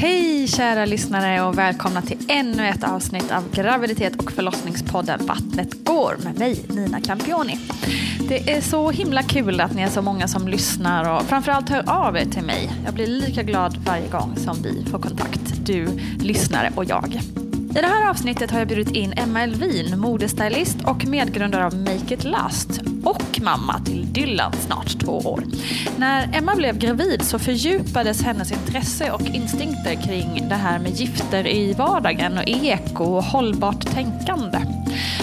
[0.00, 6.16] Hej kära lyssnare och välkomna till ännu ett avsnitt av graviditet och förlossningspodden Vattnet går
[6.24, 7.58] med mig Nina Campioni.
[8.28, 11.90] Det är så himla kul att ni är så många som lyssnar och framförallt hör
[11.90, 12.70] av er till mig.
[12.84, 17.20] Jag blir lika glad varje gång som vi får kontakt, du lyssnare och jag.
[17.78, 22.14] I det här avsnittet har jag bjudit in Emma Elvin, modestylist och medgrundare av Make
[22.14, 25.44] It Last och mamma till Dylan, snart två år.
[25.96, 31.46] När Emma blev gravid så fördjupades hennes intresse och instinkter kring det här med gifter
[31.46, 34.58] i vardagen och eko och hållbart tänkande.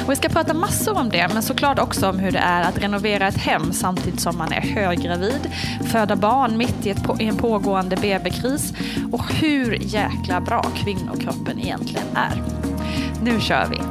[0.05, 2.77] Och vi ska prata massor om det, men såklart också om hur det är att
[2.77, 5.51] renovera ett hem samtidigt som man är höggravid,
[5.91, 8.73] föda barn mitt i, ett, i en pågående BB-kris
[9.11, 12.43] och hur jäkla bra kvinnokroppen egentligen är.
[13.21, 13.81] Nu kör vi!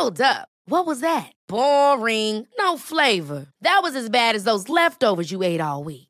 [0.00, 0.48] Hold up.
[0.66, 1.32] What was that?
[1.48, 2.46] Boring.
[2.58, 3.46] No flavor.
[3.60, 6.09] That was as bad as those leftovers you ate all week.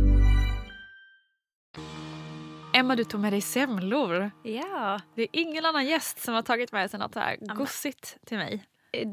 [2.73, 4.31] Emma, du tog med dig semlor.
[4.43, 8.17] Ja, Det är ingen annan gäst som har tagit med sig något så här gossigt
[8.25, 8.65] till mig.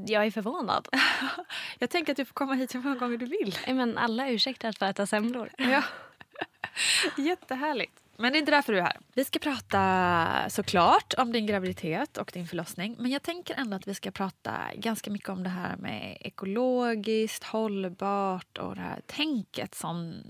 [0.06, 0.88] jag är förvånad.
[1.78, 3.56] Jag tänker att du får komma hit hur många gånger du vill.
[3.66, 5.50] Men alla ursäktar att få äta semlor.
[5.58, 5.82] Ja.
[7.16, 7.92] Jättehärligt.
[8.16, 8.96] Men det är inte därför du är här.
[9.14, 12.96] Vi ska prata såklart om din graviditet och din förlossning.
[12.98, 17.44] Men jag tänker ändå att vi ska prata ganska mycket om det här med ekologiskt,
[17.44, 20.22] hållbart och det här tänket som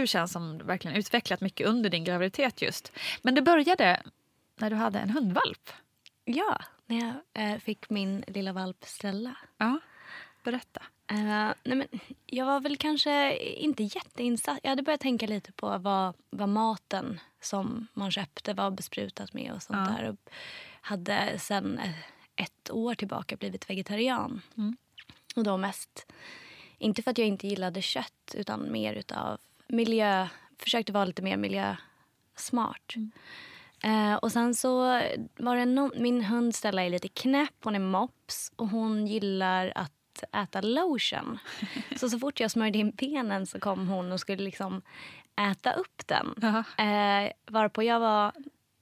[0.00, 2.92] du känns som verkligen utvecklat mycket under din graviditet just.
[3.22, 4.02] Men det började
[4.56, 5.70] när du hade en hundvalp.
[6.24, 7.14] Ja, när jag
[7.52, 9.36] eh, fick min lilla valp Stella.
[9.58, 9.78] Ja,
[10.44, 10.82] berätta.
[11.06, 11.16] Eh,
[11.64, 11.86] nej men,
[12.26, 14.58] jag var väl kanske inte jätteinsatt.
[14.62, 19.52] Jag hade börjat tänka lite på vad, vad maten som man köpte var besprutat med
[19.52, 19.96] och sånt Ja.
[19.96, 20.08] där.
[20.08, 20.16] Och
[20.80, 21.94] hade sen eh,
[22.36, 24.40] ett år tillbaka blivit vegetarian.
[24.56, 24.76] Mm.
[25.36, 26.12] Och då mest,
[26.78, 29.38] inte för att jag inte gillade kött utan mer utav
[29.72, 30.28] miljö,
[30.58, 32.94] försökte vara lite mer miljösmart.
[33.84, 34.78] Eh, och sen så
[35.36, 39.72] var det no- min hund Stella är lite knäpp, hon är mops och hon gillar
[39.74, 41.38] att äta lotion.
[41.96, 44.82] så så fort jag smörjde in benen så kom hon och skulle liksom
[45.50, 46.34] äta upp den.
[46.78, 48.32] Eh, varpå jag var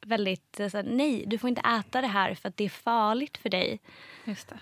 [0.06, 3.38] väldigt eh, så nej du får inte äta det här för att det är farligt
[3.38, 3.80] för dig.
[4.24, 4.58] Just det.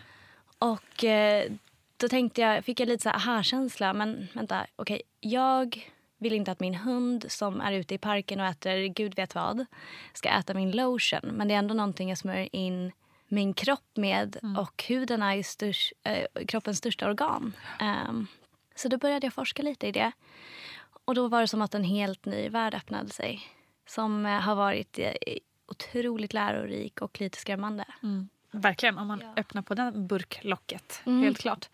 [0.58, 1.52] Och eh,
[1.96, 3.92] då tänkte jag, fick jag lite så här aha-känsla.
[3.92, 5.02] Men vänta, okej.
[5.20, 9.34] jag vill inte att min hund som är ute i parken och äter gud vet
[9.34, 9.66] vad
[10.12, 11.20] ska äta min lotion.
[11.22, 12.92] Men det är ändå någonting jag smörjer in
[13.28, 17.52] min kropp med och huden är ju störst, eh, kroppens största organ.
[17.80, 18.26] Ehm,
[18.76, 20.12] så då började jag forska lite i det.
[21.04, 23.40] Och då var det som att en helt ny värld öppnade sig
[23.86, 25.12] som eh, har varit eh,
[25.66, 27.84] otroligt lärorik och lite skrämmande.
[28.50, 31.02] Verkligen, om man öppnar på den burklocket.
[31.04, 31.68] Helt klart.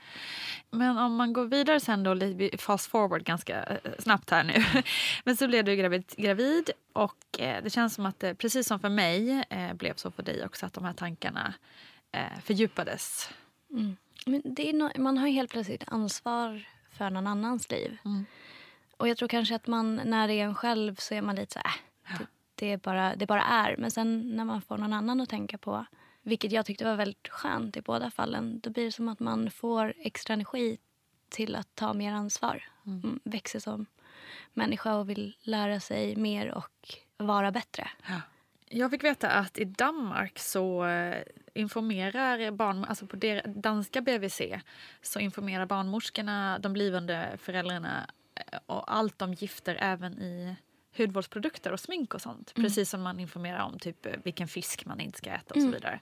[0.70, 2.16] Men om man går vidare sen då,
[2.58, 4.64] fast forward ganska eh, snabbt här nu.
[5.24, 8.80] Men så blev du gravid, gravid och eh, det känns som att det, precis som
[8.80, 11.54] för mig, eh, blev så för dig också att de här tankarna
[12.42, 13.30] fördjupades.
[14.26, 17.98] Men det är no man har ju helt plötsligt ansvar för någon annans liv.
[18.96, 21.52] Och jag tror kanske att man när det är en själv så är man lite
[21.52, 23.76] så här, äh, det, det, är bara, det bara är.
[23.76, 25.86] Men sen när man får någon annan att tänka på,
[26.24, 29.50] vilket jag tyckte var väldigt skönt i båda fallen, då blir det som att man
[29.50, 30.78] får extra energi
[31.28, 32.62] till att ta mer ansvar.
[32.86, 33.20] Mm.
[33.24, 33.86] Växer som
[34.52, 37.90] människa och vill lära sig mer och vara bättre.
[38.68, 41.22] Jag fick veta att i Danmark så eh,
[41.54, 44.40] informerar barn, alltså på der, danska BVC
[45.02, 50.56] så informerar barnmorskorna de blivande föräldrarna eh, och allt om gifter även i
[50.96, 52.54] hudvårdsprodukter och smink och sånt.
[52.54, 55.66] Precis som man informerar om typ eh, vilken fisk man inte ska äta och så
[55.70, 56.00] vidare.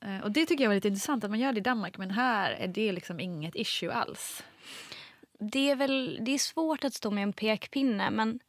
[0.00, 2.10] Eh, Och det tycker jag var lite intressant att man gör det i Danmark men
[2.10, 4.44] här är det liksom inget issue alls.
[5.38, 8.10] det är väl det är svårt att stå med en pekpinne.
[8.10, 8.40] Men,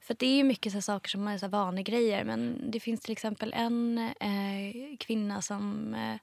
[0.00, 2.24] för det är ju mycket så saker som är så vanegrejer.
[2.24, 6.16] Men det finns till exempel en eh, kvinna som eh,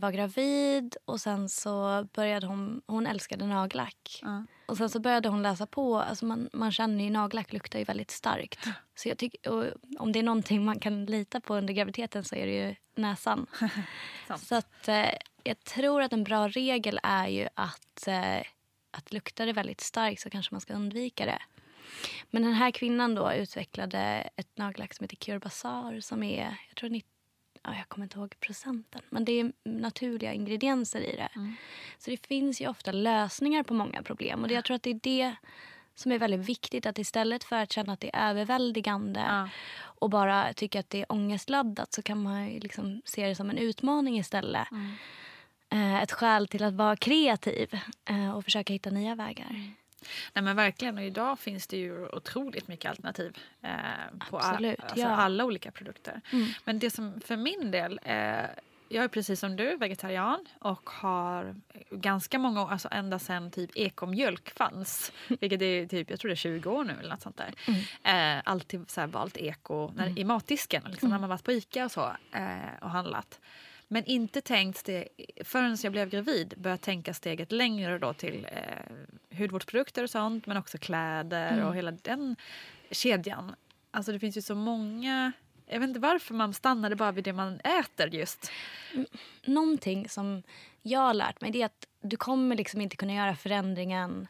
[0.00, 4.20] var gravid och sen så började hon, hon älskade nagellack.
[4.66, 7.84] Och sen så började hon läsa på, alltså man, man känner ju nagellack luktar ju
[7.84, 8.68] väldigt starkt.
[8.94, 9.64] Så jag och
[9.98, 13.46] om det är någonting man kan lita på under graviditeten så är det ju näsan.
[14.42, 15.10] så att eh,
[15.44, 18.42] jag tror att en bra regel är ju att eh,
[18.90, 21.38] att luktar det väldigt starkt så kanske man ska undvika det.
[22.30, 26.76] Men den här kvinnan då utvecklade ett nagellack som heter Cure Bazaar som är, jag
[26.76, 27.08] tror 90,
[27.62, 31.28] ja, jag kommer inte ihåg procenten, men det är naturliga ingredienser i det.
[31.98, 34.90] Så det finns ju ofta lösningar på många problem och det, jag tror att det
[34.90, 35.34] är det
[35.94, 39.48] som är väldigt viktigt att istället för att känna att det är överväldigande
[39.80, 43.58] och bara tycka att det är ångestladdat så kan man liksom se det som en
[43.58, 44.68] utmaning istället.
[45.72, 49.72] Eh, ett skäl till att vara kreativ eh, och försöka hitta nya vägar.
[50.34, 53.70] Nej men verkligen och idag finns det ju otroligt mycket alternativ eh,
[54.30, 55.08] på Absolut, alltså ja.
[55.08, 56.20] alla olika produkter.
[56.64, 58.44] Men det som för min del, eh,
[58.92, 61.54] jag är precis som du vegetarian och har
[61.90, 66.34] ganska många år, alltså ända sedan typ ekomjölk fanns, vilket är typ, jag tror det
[66.34, 67.54] är 20 år nu eller något sånt där.
[68.02, 71.92] Eh, alltid så valt eko när, i matdisken, liksom, när man varit på Ica och
[71.92, 73.40] så eh, och handlat.
[73.92, 75.08] Men inte tänkt steg,
[75.44, 80.56] förrän jag blev gravid började tänka steget längre då till eh, hudvårdsprodukter och sånt men
[80.56, 82.36] också kläder och hela den
[82.90, 83.54] kedjan.
[83.90, 85.32] Alltså det finns ju så många,
[85.66, 88.50] jag vet inte varför man stannade bara vid det man äter just.
[89.44, 90.42] Någonting som
[90.82, 94.28] jag har lärt mig är att du kommer liksom inte kunna göra förändringen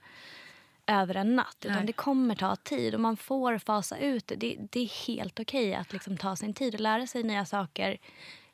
[0.86, 1.56] över en natt.
[1.60, 1.86] Utan Nej.
[1.86, 4.36] det kommer ta tid och man får fasa ut det.
[4.36, 7.98] Det, det är helt okej att liksom ta sin tid och lära sig nya saker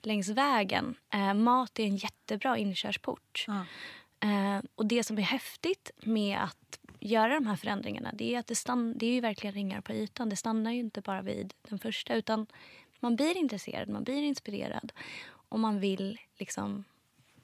[0.07, 0.95] längs vägen.
[1.11, 3.47] Eh, mat är en jättebra inkörsport.
[4.21, 8.47] Eh, och det som är häftigt med att göra de här förändringarna det är att
[8.47, 10.29] det, stann, det är ju verkligen ringar på ytan.
[10.29, 12.47] Det stannar ju inte bara vid den första utan
[13.01, 14.93] man blir intresserad, man blir inspirerad
[15.29, 16.85] och man vill liksom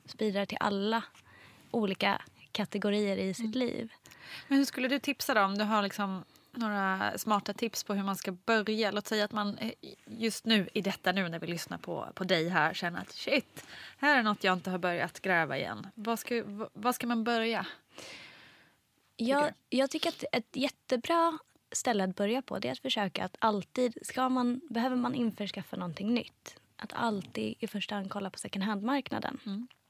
[0.05, 1.05] sprida till alla
[1.70, 2.22] olika
[2.53, 3.93] kategorier i sitt liv.
[4.48, 8.03] Men hur skulle du tipsa då om du har liksom några smarta tips på hur
[8.03, 8.91] man ska börja?
[8.91, 9.73] Låt säga att man eh,
[10.06, 13.67] just nu i detta nu när vi lyssnar på, på dig här känner att shit,
[13.99, 15.87] här är något jag inte har börjat gräva igen.
[15.94, 16.43] Vad ska,
[16.73, 17.67] vad, ska man börja?
[19.17, 21.39] Jag, jag tycker att ett jättebra
[21.73, 25.77] ställe att börja på det är att försöka att alltid, ska man, behöver man införskaffa
[25.77, 29.41] någonting nytt, att alltid i första hand kolla på second hand-marknaden.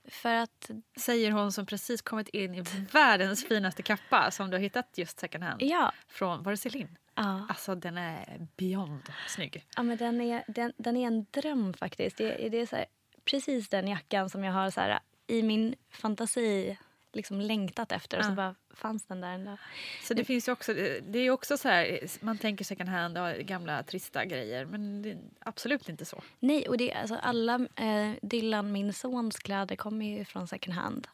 [0.08, 2.60] För att, Säger hon som precis kommit in i
[2.92, 5.62] världens finaste kappa som du har hittat just second hand.
[5.62, 6.98] ja, Från, var det Celine?
[7.14, 9.64] ja, Alltså den är beyond snygg.
[9.76, 12.16] ja men den är, den, den är en dröm faktiskt.
[12.16, 12.84] Det, det är här,
[13.24, 16.78] precis den jackan som jag har så här, i min fantasi
[17.16, 18.34] liksom längtat efter och så Ja.
[18.34, 19.56] bara fanns den där ändå.
[20.02, 23.82] Så det finns också, det är också så här, man tänker second hand, ja, gamla
[23.82, 26.22] trista grejer men det är absolut inte så.
[26.38, 31.08] Nej, och det, alltså alla eh, Dylan, min sons kläder, kommer ju från second hand.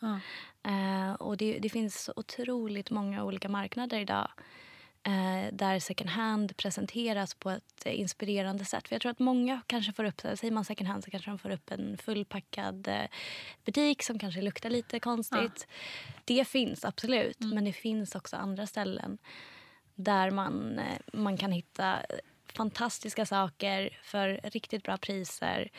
[0.62, 4.28] Eh, och det, det finns så otroligt många olika marknader idag
[5.02, 8.88] eh, där second hand presenteras på ett inspirerande sätt.
[8.88, 11.38] För jag tror att många kanske får upp, säger man second hand så kanske de
[11.38, 13.05] får upp en fullpackad eh,
[13.64, 15.67] butik som kanske luktar lite konstigt.
[16.25, 19.19] Det finns absolut, men det finns också andra ställen
[19.95, 21.99] där man, eh, man kan hitta
[22.47, 25.71] fantastiska saker för riktigt bra priser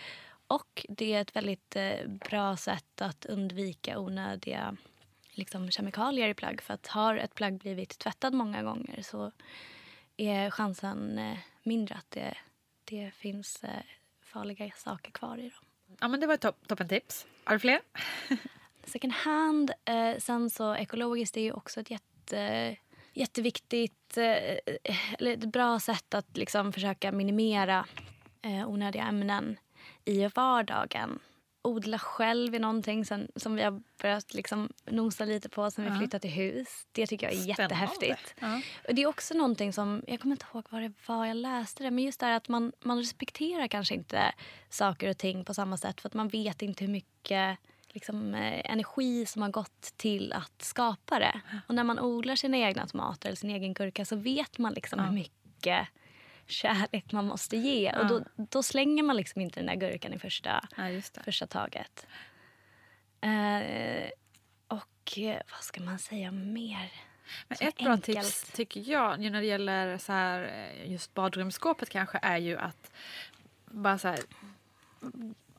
[0.50, 4.78] och det är ett väldigt eh, bra sätt att undvika onödiga
[5.39, 6.62] liksom, kemikalier i plagg.
[6.62, 9.31] För att har ett plagg blivit tvättad många gånger så
[10.17, 12.38] är chansen eh, mindre att det,
[12.84, 13.69] det finns eh,
[14.22, 15.98] farliga saker kvar i dem.
[16.00, 17.27] Ja, men det var ett top toppen tips.
[17.43, 17.79] Har du fler?
[18.84, 19.72] Second hand.
[19.86, 22.75] Eh, sen så ekologiskt är ju också ett jätte,
[23.13, 24.58] jätteviktigt, eh,
[25.17, 27.86] eller ett bra sätt att liksom försöka minimera
[28.41, 29.58] eh, onödiga ämnen
[30.05, 31.19] i vardagen.
[31.62, 35.98] Odla själv är någonting som, som vi har börjat liksom nosa lite på sen vi
[35.98, 36.88] flyttade till hus.
[36.92, 37.63] Det tycker jag är Spännande.
[37.63, 38.36] jättehäftigt.
[38.39, 38.62] Ja.
[38.88, 41.84] Och det är också någonting som, jag kommer inte ihåg vad det var jag läste
[41.84, 44.34] det, men just det här att man, man respekterar kanske inte
[44.70, 48.72] saker och ting på samma sätt för att man vet inte hur mycket liksom, eh,
[48.72, 51.42] energi som har gått till att skapa det.
[51.68, 55.00] Och när man odlar sina egna tomater eller sin egen gurka så vet man liksom
[55.00, 55.88] hur mycket
[56.51, 57.94] kärlek man måste ge.
[57.94, 62.08] Och då, då slänger man liksom inte den där gurkan i första, Ja, första taget.
[63.22, 64.10] Eh,
[64.68, 66.91] och eh, vad ska man säga mer?
[67.48, 68.24] Men ett bra enkelt.
[68.24, 72.91] tips tycker jag när det gäller så här, eh, just badrumsskåpet kanske är ju att
[73.65, 74.20] bara så här,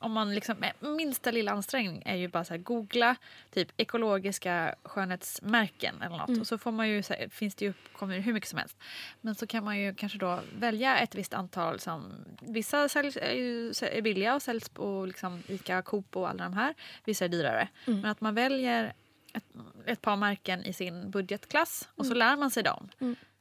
[0.01, 3.15] om man liksom, eh, minsta lilla ansträngning är ju bara så här, googla
[3.53, 6.27] typ ekologiska skönhetsmärken eller något.
[6.29, 6.41] Mm.
[6.41, 8.77] Och så får man ju, så här, finns det ju kommer hur mycket som helst.
[9.21, 13.33] Men så kan man ju kanske då välja ett visst antal som vissa säljs, är,
[13.33, 16.73] ju, är billiga och säljs på liksom Ica, Coop och alla de här.
[17.05, 17.67] Vissa är dyrare.
[17.87, 18.01] Mm.
[18.01, 18.93] Men att man väljer
[19.33, 19.45] ett,
[19.85, 22.09] ett par märken i sin budgetklass och Mm.
[22.13, 22.89] så lär man sig dem.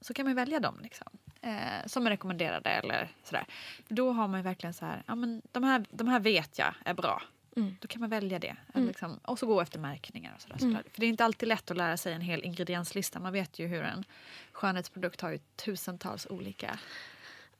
[0.00, 1.08] Så kan man välja dem liksom.
[1.42, 3.44] Eh, som är rekommenderade eller sådär.
[3.88, 6.74] Då har man ju verkligen så här, ja men de här, de här vet jag
[6.84, 7.22] är bra.
[7.56, 7.76] Mm.
[7.80, 8.56] Då kan man välja det.
[8.74, 10.56] Eller Liksom, och så gå efter märkningar och sådär.
[10.62, 10.72] Mm.
[10.74, 10.90] sådär.
[10.92, 13.20] För det är inte alltid lätt att lära sig en hel ingredienslista.
[13.20, 14.04] Man vet ju hur en
[14.52, 16.78] skönhetsprodukt har ju tusentals olika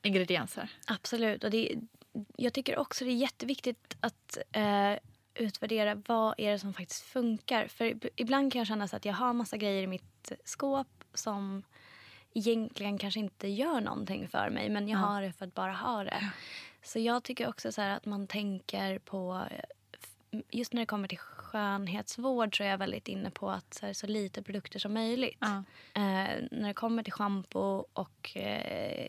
[0.01, 0.69] ingredienser.
[0.87, 1.43] Absolut.
[1.43, 1.75] Och det,
[2.37, 4.93] jag tycker också det är jätteviktigt att eh,
[5.33, 7.67] utvärdera vad är det som faktiskt funkar.
[7.67, 10.87] För ib- ibland kan jag känna så att jag har massa grejer i mitt skåp
[11.13, 11.63] som
[12.33, 16.03] egentligen kanske inte gör någonting för mig men jag har det för att bara ha
[16.03, 16.31] det.
[16.83, 19.47] Så jag tycker också så att man tänker på
[20.49, 23.93] Just när det kommer till skönhetsvård så är jag väldigt inne på att så, här,
[23.93, 25.37] så lite produkter som möjligt.
[25.39, 25.63] Ja.
[25.93, 29.07] Eh, när det kommer till shampoo och eh,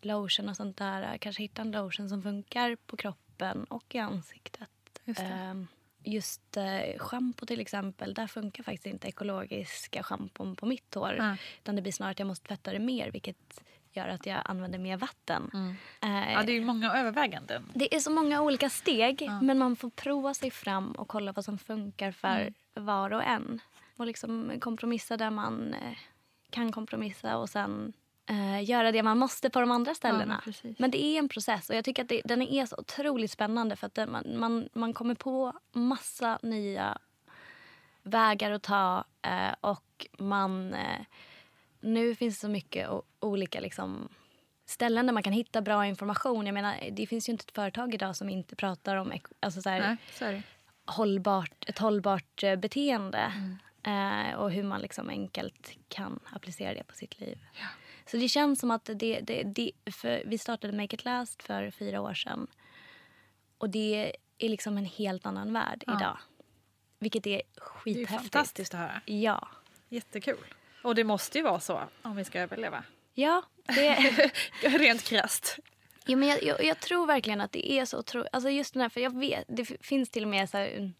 [0.00, 1.18] lotion och sånt där.
[1.18, 4.70] Kanske hitta en lotion som funkar på kroppen och i ansiktet.
[5.04, 5.26] Just det.
[5.26, 5.54] Eh,
[6.04, 11.14] just eh, shampoo till exempel, där funkar faktiskt inte ekologiska schampon på mitt hår.
[11.18, 11.36] Ja.
[11.58, 13.60] Utan det blir snarare att jag måste tvätta det mer vilket
[13.92, 15.50] gör att jag använder mer vatten.
[15.54, 16.32] Eh, Mm.
[16.32, 17.70] Ja, det är många överväganden.
[17.74, 21.44] det är så många olika steg, men man får prova sig fram och kolla vad
[21.44, 22.54] som funkar för Mm.
[22.74, 23.60] var och en.
[23.96, 25.96] Och liksom kompromissa där man eh,
[26.50, 27.92] kan kompromissa och sen
[28.26, 30.40] eh, göra det man måste på de andra ställena.
[30.44, 30.78] precis.
[30.78, 33.76] men det är en process och jag tycker att det, den är så otroligt spännande
[33.76, 36.98] för att den, man, man, man kommer på massa nya
[38.02, 40.74] vägar att ta eh, och man...
[40.74, 41.00] Eh,
[41.80, 42.88] nu finns det så mycket
[43.20, 44.08] olika liksom,
[44.66, 46.46] ställen där man kan hitta bra information.
[46.46, 49.68] Jag menar, det finns ju inte ett företag idag som inte pratar om alltså så
[49.68, 49.80] här,
[50.20, 50.42] Nej,
[50.86, 53.32] hållbart, ett hållbart eh, beteende
[53.82, 57.38] eh, och hur man liksom enkelt kan applicera det på sitt liv.
[58.10, 61.70] Så det känns som att det, det, det, för vi startade Make It Last för
[61.70, 62.46] fyra år sedan
[63.58, 66.18] och det är liksom en helt annan värld idag.
[66.98, 68.10] Vilket är Det är skithäftigt.
[68.22, 69.00] fantastiskt att höra.
[69.04, 69.48] Ja.
[69.88, 70.36] Jättekul.
[70.82, 72.84] Och det måste ju vara så om vi ska överleva.
[73.14, 74.30] Ja, det,
[74.62, 75.58] Rent krasst.
[76.06, 78.28] Ja, men jag, jag, jag tror verkligen att det är så otroligt...
[78.32, 80.92] Alltså just den här, för jag vet, det finns till och med så här,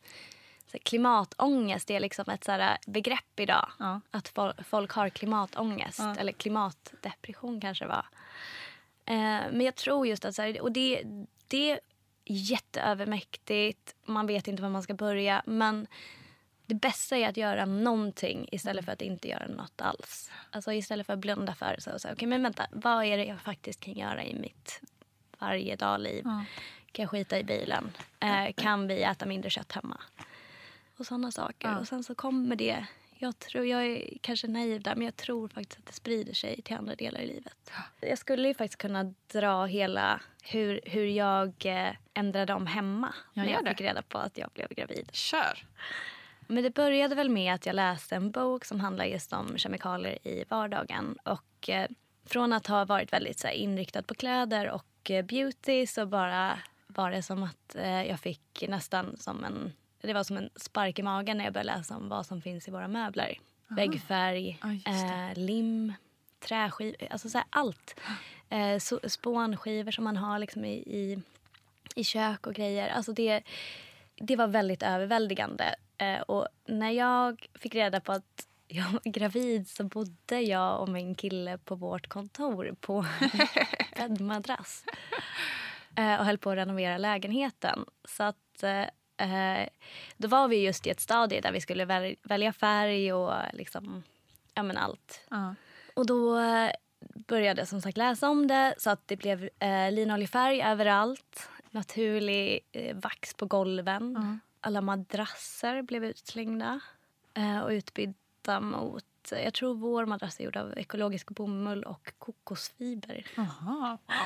[0.70, 1.90] så klimatångest.
[1.90, 3.70] Är liksom ett så begrepp idag.
[3.78, 4.00] Ja.
[4.10, 5.98] Att fol- folk har klimatångest.
[5.98, 6.16] Ja.
[6.16, 8.06] Eller klimatdepression kanske det var.
[9.04, 11.02] Eh, men jag tror just att så här, och det,
[11.48, 11.80] det är
[12.24, 13.94] jätteövermäktigt.
[14.04, 15.42] Man vet inte var man ska börja.
[15.46, 15.86] Men
[16.66, 20.30] det bästa är att göra någonting istället för att inte göra något alls.
[20.50, 23.40] Alltså istället för att blunda för så, så okej men vänta, vad är det jag
[23.40, 24.80] faktiskt kan göra i mitt
[25.38, 26.22] varje dag liv?
[26.92, 27.92] Kan jag skita i bilen?
[28.20, 30.00] Eh, kan vi äta mindre kött hemma?
[31.00, 31.78] Och sådana saker.
[31.78, 32.86] Och sen så kommer det.
[33.18, 36.62] Jag, tror, jag är kanske naiv där men jag tror faktiskt att det sprider sig
[36.62, 37.70] till andra delar i livet.
[38.00, 43.42] Jag skulle ju faktiskt kunna dra hela hur, hur jag eh, ändrade om hemma Ja,
[43.42, 43.70] när jag det.
[43.70, 45.10] fick reda på att jag blev gravid.
[45.12, 45.66] Kör!
[46.46, 50.26] Men det började väl med att jag läste en bok som handlar just om kemikalier
[50.28, 51.18] i vardagen.
[51.24, 51.90] Och eh,
[52.26, 57.10] från att ha varit väldigt så inriktad på kläder och eh, beauty så bara var
[57.10, 57.76] det som att
[58.08, 59.72] jag fick nästan som en...
[60.00, 62.68] Det var som en spark i magen när jag började läsa om vad som finns
[62.68, 63.38] i våra möbler.
[63.68, 65.32] Väggfärg, Ja, just det.
[65.36, 65.92] eh, lim,
[66.40, 68.00] träskivor, alltså så allt.
[68.52, 71.22] Eh, så, spånskivor som man har liksom i, i
[71.94, 72.88] i kök och grejer.
[72.88, 73.42] Alltså det,
[74.16, 75.74] det var väldigt överväldigande.
[75.98, 80.88] Eh, och när jag fick reda på att jag var gravid så bodde jag och
[80.88, 84.84] min kille på vårt kontor på en bäddmadrass.
[85.96, 87.84] Eh, och höll på att renovera lägenheten.
[88.04, 88.62] Så att,
[89.20, 89.68] eh,
[90.16, 94.02] då var vi just i ett stadie där vi skulle väl, välja färg och liksom,
[94.54, 95.26] ja men allt.
[95.30, 95.54] Ja.
[95.94, 96.70] Och då eh,
[97.14, 101.48] började jag som sagt läsa om det så att det blev eh, linoljefärg överallt.
[101.70, 104.40] Naturlig eh, vax på golven.
[104.60, 106.80] Alla madrasser blev utslängda
[107.34, 113.26] eh, och utbytta mot jag tror vår madrass är gjord av ekologisk bomull och kokosfiber.
[113.38, 113.98] Aha.
[114.06, 114.16] Wow.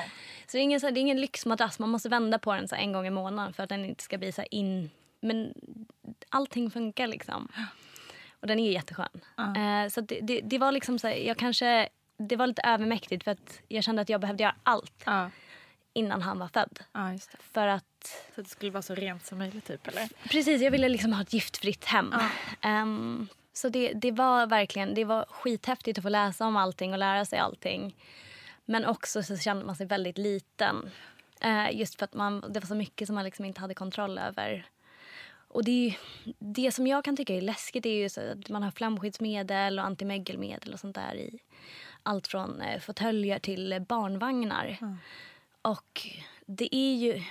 [0.47, 1.79] Så det är ingen, så här- det är ingen lyxmadrass.
[1.79, 4.17] Man måste vända på den så en gång i månaden för att den inte ska
[4.17, 4.89] bli så in...
[5.19, 5.53] Men
[6.29, 7.47] allting funkar liksom.
[8.39, 9.21] Och den är jätteskön.
[9.37, 11.89] Eh, så det, det, det var liksom så här, jag kanske...
[12.17, 15.29] Det var lite övermäktigt för att jag kände att jag behövde göra allt Ja.
[15.93, 16.79] innan han var född.
[16.93, 17.17] ja.
[17.39, 20.09] För att Så det skulle vara så rent som möjligt typ eller?
[20.29, 22.13] Precis, jag ville liksom ha ett giftfritt hem.
[22.61, 26.99] Ehm, så det, det var verkligen det var skithäftigt att få läsa om allting och
[26.99, 27.95] lära sig allting.
[28.65, 30.91] Men också så kände man sig väldigt liten.
[31.41, 34.17] Eh, just för att man, det var så mycket som man liksom inte hade kontroll
[34.17, 34.65] över.
[35.47, 35.93] Och det, ju,
[36.39, 40.73] det som jag kan tycka är läskigt är ju att man har flamskyddsmedel och antimögelmedel
[40.73, 41.39] och sånt där i
[42.03, 44.77] allt från eh, fåtöljer till barnvagnar.
[45.61, 46.07] Och
[46.45, 47.23] det är ju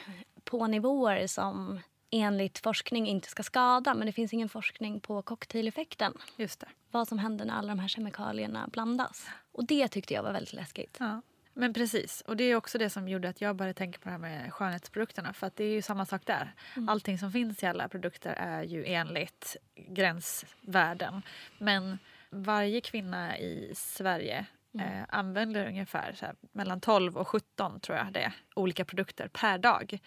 [0.45, 1.81] på nivåer som
[2.23, 6.13] enligt forskning inte ska skada men det finns ingen forskning på cocktaileffekten.
[6.37, 6.69] Just det.
[6.91, 9.27] Vad som händer när alla de här kemikalierna blandas.
[9.53, 10.97] Och det tyckte jag var väldigt läskigt.
[11.01, 11.23] Ja.
[11.57, 14.11] Men precis, och det är också det som gjorde att jag började tänka på det
[14.11, 15.33] här med skönhetsprodukterna.
[15.33, 16.55] För att det är ju samma sak där.
[16.89, 19.57] Allting som finns i alla produkter är ju enligt
[19.89, 21.23] gränsvärden.
[21.59, 21.99] Men
[22.31, 24.47] varje kvinna i Sverige
[24.79, 29.59] eh, använder ungefär här, mellan 12 och 17 tror jag det är, olika produkter per
[29.59, 29.99] dag.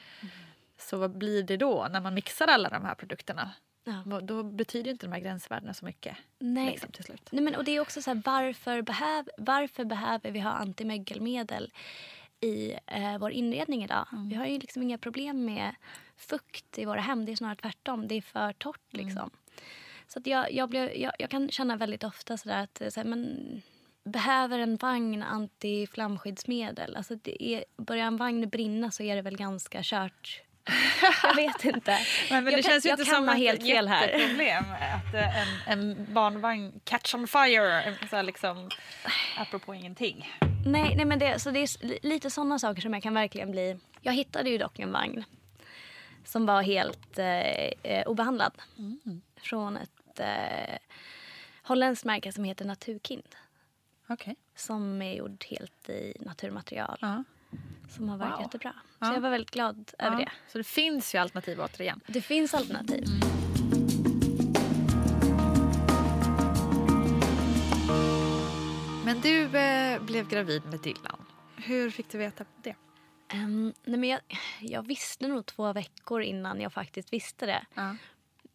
[0.78, 3.52] Så vad blir det då när man mixar alla de här produkterna?
[3.84, 4.22] Ja.
[4.22, 6.18] Då betyder inte de här gränsvärdena så mycket.
[6.40, 6.72] Nej.
[6.72, 7.30] Liksom, till slut.
[7.32, 11.72] Nej, men, och det är också så här, varför, behöv, varför behöver vi ha antimögelmedel
[12.40, 14.08] i eh, vår inredning idag?
[14.30, 15.76] Vi har ju liksom inga problem med
[16.18, 17.26] fukt i våra hem.
[17.26, 18.08] Det är snarare tvärtom.
[18.08, 19.30] Det är för torrt liksom.
[20.08, 23.00] Så att jag, jag, blev, jag, jag kan känna väldigt ofta sådär att eh, så
[23.00, 23.62] här, men,
[24.04, 26.96] behöver en vagn antiflamskyddsmedel?
[26.96, 30.42] Alltså det är, börjar en vagn brinna så är det väl ganska kört.
[31.23, 31.91] Jag vet inte.
[32.30, 34.08] Men, men jag det kan, känns ju inte som ett helt fel här.
[34.08, 35.47] jätteproblem att eh, en,
[35.80, 38.69] en barnvagn catch on fire, så här liksom,
[39.38, 40.32] apropå ingenting.
[40.65, 43.77] Nej, nej men det, så det är lite sådana saker som jag kan verkligen bli...
[44.01, 45.23] Jag hittade ju dock en vagn
[46.27, 48.53] som var helt eh, eh, obehandlad.
[49.41, 50.77] Från ett eh,
[51.63, 53.36] holländskt märke som heter Naturkind.
[54.08, 54.36] Okej.
[54.56, 56.97] Som är gjord helt i naturmaterial.
[57.01, 57.23] Ja.
[57.90, 58.42] Som har varit Wow.
[58.42, 58.74] jättebra.
[58.90, 59.14] Så Ja.
[59.14, 60.26] jag var väldigt glad över Ja.
[60.26, 60.32] det.
[60.52, 62.02] Så det finns ju alternativ återigen.
[62.08, 63.06] Det finns alternativ.
[69.06, 71.26] Men du eh, blev gravid med Dylan.
[71.58, 72.76] Hur fick du veta det?
[73.28, 74.20] Ehm, nej men jag,
[74.62, 77.66] jag visste nog två veckor innan jag faktiskt visste det.
[77.74, 77.96] Ja.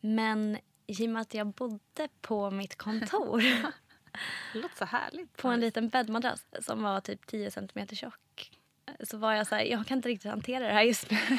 [0.00, 3.40] Men i och med att jag bodde på mitt kontor
[4.52, 5.36] Det låter så härligt.
[5.36, 8.50] på en liten bäddmadrass som var typ 10 centimeter tjock.
[9.02, 11.16] Så var jag så här, jag kan inte riktigt hantera det här just nu.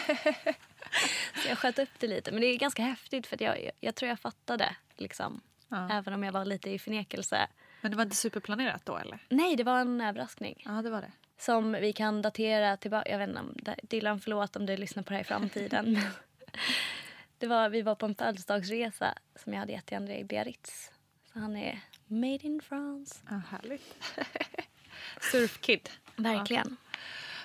[1.43, 2.31] så jag sköt upp det lite.
[2.31, 4.75] Men det är ganska häftigt för jag, jag, tror jag fattade.
[4.97, 5.41] Liksom.
[5.67, 5.89] Ja.
[5.91, 7.47] Även om jag var lite i förnekelse.
[7.81, 9.19] Men det var inte superplanerat då eller?
[9.29, 10.63] Nej, det var en överraskning.
[10.65, 11.11] Ja, det var det.
[11.37, 13.11] Som vi kan datera tillbaka.
[13.11, 15.99] Jag vet inte om Dylan, förlåt om du lyssnar på det här i framtiden.
[17.37, 20.91] Det var, vi var på en födelsedagsresa som jag hade gett till André Biarritz.
[21.33, 23.15] Så han är made in France.
[23.29, 23.95] Ja, härligt.
[25.21, 25.89] Surfkid.
[26.15, 26.77] Verkligen.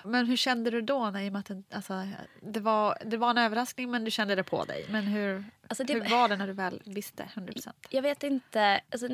[0.03, 1.09] Men hur kände du då?
[1.09, 2.07] När, i och med att det, alltså,
[2.41, 4.85] det, var, det var en överraskning men du kände det på dig.
[4.89, 7.69] Men hur, Alltså, det- hur var det när du väl visste 100%?
[7.89, 8.81] Jag vet inte.
[8.91, 9.07] Alltså,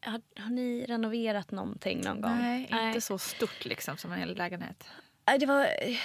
[0.00, 2.38] har, har ni renoverat någonting någon gång?
[2.38, 4.84] Nej, inte så stort liksom som en hel lägenhet.
[5.26, 5.96] Nej, Det var eh,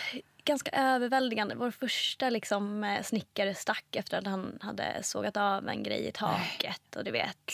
[0.43, 1.55] ganska överväldigande.
[1.55, 6.11] Vår första liksom, eh, snickare stack efter att han hade sågat av en grej i
[6.11, 6.95] taket.
[6.95, 7.51] Och du vet.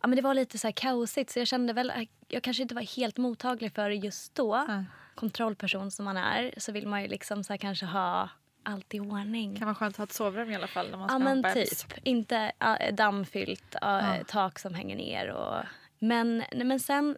[0.00, 2.62] Ja, men det var lite så här kaosigt så jag kände väl att jag kanske
[2.62, 4.64] inte var helt mottaglig för det just då.
[4.68, 4.84] Nej.
[5.20, 8.28] Kontrollperson som man är så vill man ju liksom så kanske ha
[8.62, 9.56] allt i ordning.
[9.56, 11.42] kan vara skönt att ha ett sovrum i alla fall när man ska Ja men
[11.42, 11.82] bebis.
[11.82, 11.98] typ.
[12.02, 15.30] Inte äh, dammfyllt, äh, tak som hänger ner.
[15.30, 15.64] Och...
[15.98, 17.16] Men, nej, men sen,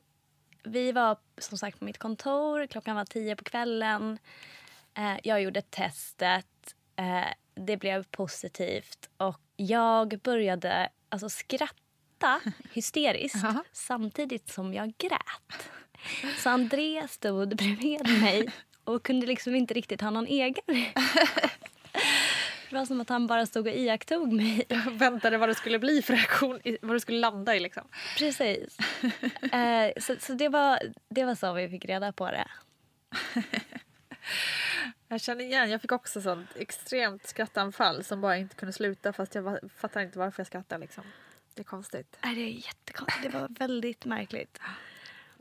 [0.64, 4.18] vi var som sagt på mitt kontor, klockan var tio på kvällen.
[4.94, 12.40] Eh, jag gjorde testet, eh, det blev positivt och jag började alltså, skratta
[12.72, 15.68] hysteriskt samtidigt som jag grät.
[16.38, 18.52] Så André stod bredvid mig
[18.84, 20.64] och kunde liksom inte riktigt ha någon egen
[22.70, 24.64] Det var som att han bara stod och iakttog mig.
[24.90, 27.82] Väntade vad det skulle bli för reaktion, vad det skulle landa i liksom.
[28.18, 28.78] Precis.
[29.52, 32.48] eh, så så det, var, det var så vi fick reda på det.
[35.08, 39.34] Jag känner igen, jag fick också sånt extremt skrattanfall som bara inte kunde sluta fast
[39.34, 41.04] jag fattar inte varför jag skrattar liksom.
[41.54, 42.18] Det är konstigt.
[42.22, 43.22] Nej, det är jättekonstigt.
[43.22, 44.58] Det var väldigt märkligt.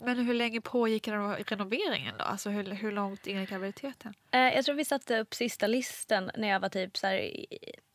[0.04, 2.24] Men hur länge pågick reno- renoveringen då?
[2.24, 4.14] Alltså hur, hur långt in i graviditeten?
[4.30, 7.46] Eh, jag tror vi satte upp sista listen när jag var typ så här i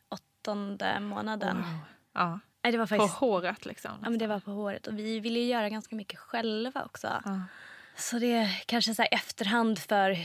[0.08, 1.64] åttonde månaden.
[2.12, 2.40] Ja.
[2.62, 3.14] Nej, det var På faktiskt...
[3.14, 3.90] håret liksom?
[4.02, 4.86] Ja, men det var på håret.
[4.86, 7.22] Och vi ville ju göra ganska mycket själva också.
[7.24, 7.40] Ja.
[7.96, 10.16] Så det är kanske så här efterhand för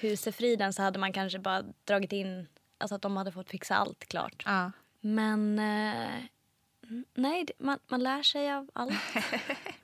[0.00, 4.08] husefriden så hade man kanske bara dragit in, alltså att de hade fått fixa allt
[4.08, 4.42] klart.
[4.46, 4.72] Ja.
[5.00, 6.22] Men eh,
[7.14, 8.94] nej, man, man lär sig av allt.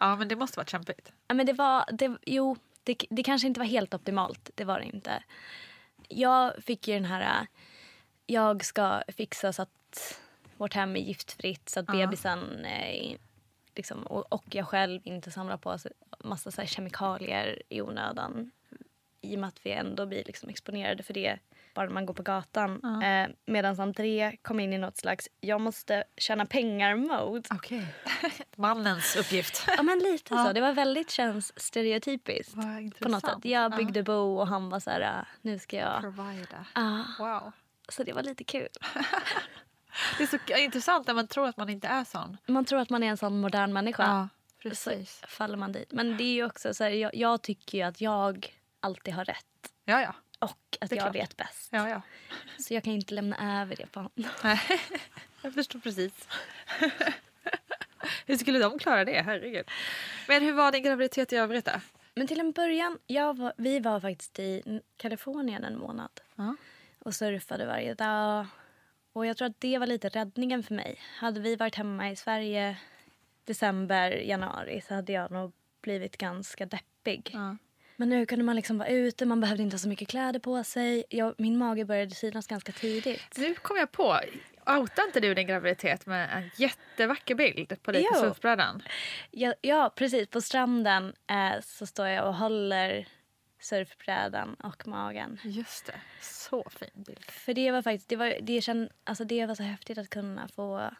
[0.00, 1.12] ja, men det måste varit kämpigt.
[1.28, 4.50] Ja, men det var, det, jo, det, det kanske inte var helt optimalt.
[4.54, 5.22] Det var det inte.
[6.08, 7.46] Jag fick ju den här,
[8.26, 10.20] jag ska fixa så att
[10.56, 13.16] vårt hem är giftfritt så att bebisen eh,
[13.74, 18.50] liksom, och, och jag själv inte samlar på sig massa så kemikalier i onödan.
[19.20, 21.38] I och med att vi ändå blir liksom exponerade för det
[21.78, 23.02] bara när man går på gatan.
[23.02, 27.48] Eh, Medan André kom in i något slags jag måste tjäna pengar-mode.
[27.50, 27.86] Okej.
[28.56, 29.64] Mannens uppgift.
[29.76, 30.52] Ja, men lite så.
[30.52, 32.54] Det var väldigt känns stereotypiskt.
[33.00, 33.38] På något sätt.
[33.42, 36.00] Jag byggde bo och han var så här, "Ah, nu ska jag...
[36.00, 36.64] Provider.
[36.72, 37.52] Ah, Wow.
[37.88, 38.68] så det var lite kul.
[40.18, 42.36] Det är så intressant när man tror att man inte är sån.
[42.46, 44.02] Man tror att man är en sån modern människa.
[44.02, 44.28] Ja,
[44.62, 45.22] så precis.
[45.28, 45.92] faller man dit.
[45.92, 48.46] Men det är ju också så här, jag, jag tycker ju att jag
[48.80, 49.44] alltid har rätt.
[49.84, 50.14] Ja, ja.
[50.38, 51.14] Och att jag klart.
[51.14, 51.68] vet bäst.
[51.72, 52.02] ja, ja.
[52.58, 54.12] Så jag kan inte lämna över det på honom.
[54.44, 54.60] Nej,
[55.42, 56.28] jag förstår precis.
[58.26, 59.22] hur skulle de klara det?
[59.22, 59.70] Herregud.
[60.28, 61.80] Men hur var din graviditet i övrigt då?
[62.14, 66.20] Men till en början, jag var, vi var faktiskt i Kalifornien en månad.
[66.34, 66.56] Ja.
[66.98, 68.46] Och surfade varje dag.
[69.12, 71.00] Och jag tror att det var lite räddningen för mig.
[71.16, 72.76] Hade vi varit hemma i Sverige
[73.44, 77.30] december, januari så hade jag nog blivit ganska deppig.
[77.32, 77.56] Ja.
[78.00, 80.64] Men nu kunde man liksom vara ute, man behövde inte ha så mycket kläder på
[80.64, 81.04] sig.
[81.10, 83.38] Jag, min mage började synas ganska tidigt.
[83.38, 84.20] Nu kom jag på,
[84.66, 88.82] outar inte du din graviditet med en jättevacker bild på dig på surfbrädan?
[89.30, 90.28] Ja, ja precis.
[90.28, 93.08] På stranden eh, så står jag och håller
[93.60, 95.38] surfbrädan och magen.
[95.44, 97.24] Just det, så fin bild.
[97.30, 100.48] För det var faktiskt, det var, det känd, alltså det var så häftigt att kunna
[100.48, 100.90] få,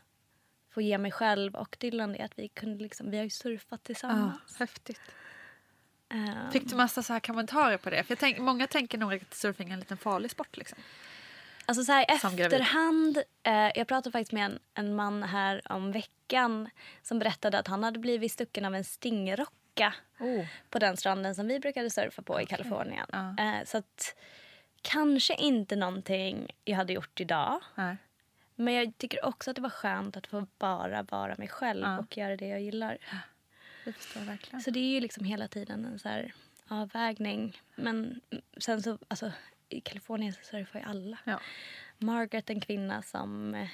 [0.74, 2.20] få ge mig själv och Dylan det.
[2.22, 4.56] Att vi kunde liksom, vi har ju surfat Ja, tillsammans.
[4.58, 5.00] häftigt.
[6.11, 8.03] Eh, Fick du massa så här kommentarer på det?
[8.05, 10.57] För jag tänk, många tänker nog att surfing är en liten farlig sport.
[10.57, 10.79] Liksom.
[11.66, 16.71] Alltså så här, efterhand, eh, jag pratade faktiskt med en, en man här om veckan
[17.03, 20.44] som berättade att han hade blivit stucken av en stingrocka Oh.
[20.71, 23.07] på den stranden som vi brukade surfa på i Kalifornien.
[23.12, 23.35] Ja.
[23.44, 24.14] Eh, så att
[24.83, 27.61] kanske inte någonting jag hade gjort idag.
[27.75, 27.97] Nej.
[28.55, 31.99] Men jag tycker också att det var skönt att få bara vara mig själv Ja.
[31.99, 32.99] och göra det jag gillar.
[33.88, 34.61] Det förstår jag verkligen.
[34.61, 36.33] Så det är ju liksom hela tiden en så här
[36.68, 37.61] avvägning.
[37.74, 38.20] Men
[38.59, 39.33] sen så, alltså
[39.68, 41.18] i Kalifornien så surfar ju alla.
[41.24, 41.40] Ja.
[41.98, 43.68] Margaret, en kvinna som eh,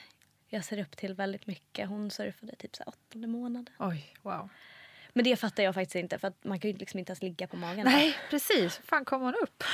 [0.48, 1.88] jag ser upp till väldigt mycket.
[1.88, 3.70] Hon surfade typ så här åttonde månad.
[3.79, 4.48] Oj, wow.
[5.12, 7.46] Men det fattar jag faktiskt inte för att man kan ju liksom inte ens ligga
[7.46, 7.85] på magen.
[7.85, 8.79] Nej, precis.
[8.79, 9.64] Hur fan kommer hon upp?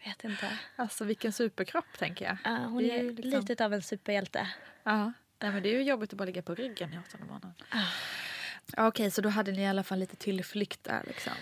[0.00, 0.58] Jag vet inte.
[0.76, 2.36] Alltså vilken superkropp tänker jag.
[2.44, 4.50] Ja, hon Det är, ju liksom- lite av en superhjälte.
[4.82, 5.12] Ja.
[5.38, 7.52] Nej, men det är ju jobbigt att bara ligga på ryggen i åttonde månaden.
[7.72, 7.84] Ja,
[8.76, 11.32] Okej, så då hade ni i alla fall lite tillflykt där liksom.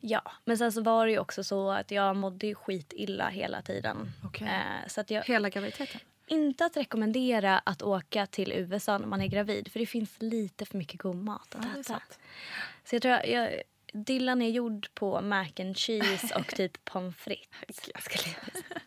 [0.00, 3.62] Ja, men sen så var det ju också så att jag mådde ju skitilla hela
[3.62, 4.12] tiden.
[4.24, 4.48] Okej.
[4.48, 6.00] Eh, så att jag, Hela graviditeten?
[6.26, 9.72] inte att rekommendera att åka till USA när man är gravid.
[9.72, 12.00] För det finns lite för mycket god mat att Ja, äta.
[12.84, 17.16] Så jag tror jag, jag, Dylan är gjord på mac and cheese och typ pommes
[17.16, 17.76] frites.
[17.76, 18.34] skulle jag säga.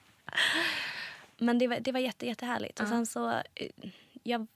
[1.38, 2.80] Men det var, det var jätte, jättehärligt.
[2.80, 3.70] Och sen så, eh,
[4.24, 4.48] jag,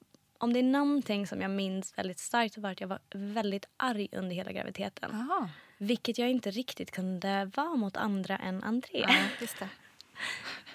[0.41, 3.65] om det är någonting som jag minns väldigt starkt så var att jag var väldigt
[3.77, 5.09] arg under hela graviditeten.
[5.13, 5.49] Jaha.
[5.77, 9.05] Vilket jag inte riktigt kunde vara mot andra än André.
[9.07, 9.69] Ja, just det.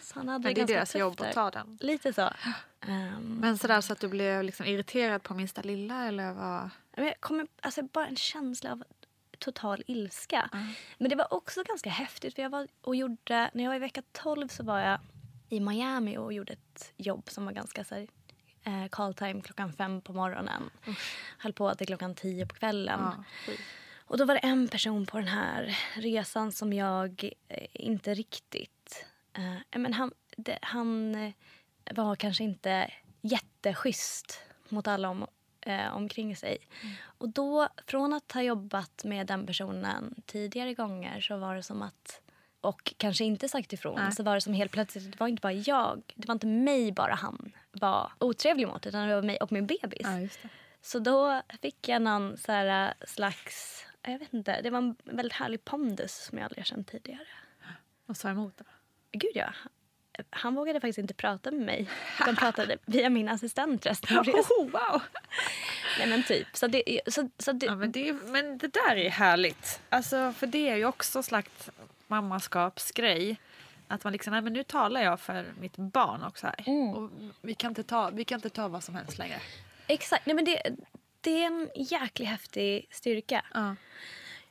[0.01, 1.29] Så han hade Men det är deras jobb där.
[1.29, 1.79] att ta den.
[1.81, 2.31] Lite så.
[2.81, 6.71] Ehm, Men sådär så att du blev liksom irriterad på minsta lilla eller vad?
[6.97, 8.85] jag kommer, alltså bara en känsla av
[9.39, 10.51] total ilska.
[10.99, 12.35] Men det var också ganska häftigt.
[12.35, 14.99] För jag var och gjorde, när jag var i vecka 12 så var jag
[15.49, 18.07] i Miami och gjorde ett jobb som var ganska så här,
[18.67, 20.71] eh, call time klockan fem på morgonen.
[21.39, 23.01] Höll på till klockan tio på kvällen.
[23.47, 23.53] Ja.
[24.09, 29.07] Och då var det en person på den här resan som jag eh, inte riktigt...
[29.33, 31.33] Eh, men han, det, han eh,
[31.95, 35.27] var kanske inte jätteschysst mot alla om,
[35.61, 36.59] eh, omkring sig.
[37.03, 41.83] Och då, från att ha jobbat med den personen tidigare gånger så var det som
[41.83, 42.21] att
[42.61, 44.13] och kanske inte sagt ifrån Nej.
[44.13, 46.93] så var det som helt plötsligt, det var inte bara jag, det var inte mig
[46.93, 50.03] bara han var otrevlig mot utan det var mig och min bebis.
[50.43, 50.49] det.
[50.83, 55.33] Så då fick jag någon så här slags, jag vet inte, det var en väldigt
[55.33, 57.27] härlig pondus som jag aldrig har känt tidigare.
[58.07, 58.65] Och sa emot det.
[59.13, 59.53] Gud ja.
[60.31, 61.91] Han vågade faktiskt inte prata med mig.
[62.27, 64.43] De pratade via min assistent resten av resan.
[64.59, 65.03] Oh, wow!
[65.99, 66.47] Nej men typ.
[66.53, 69.81] Så det, så, så det, Ja, men, det, är- men det där är härligt.
[69.89, 71.71] Alltså, för det är ju också slags
[72.07, 73.41] mammaskapsgrej.
[73.89, 76.69] Att man liksom, nej men nu talar jag för mitt barn också här.
[76.97, 79.41] Och vi, kan inte ta, vi kan inte ta vad som helst längre.
[79.87, 80.27] Exakt.
[80.27, 80.63] Nej, men det,
[81.21, 83.45] det är en jäkligt häftig styrka.
[83.55, 83.77] Ja.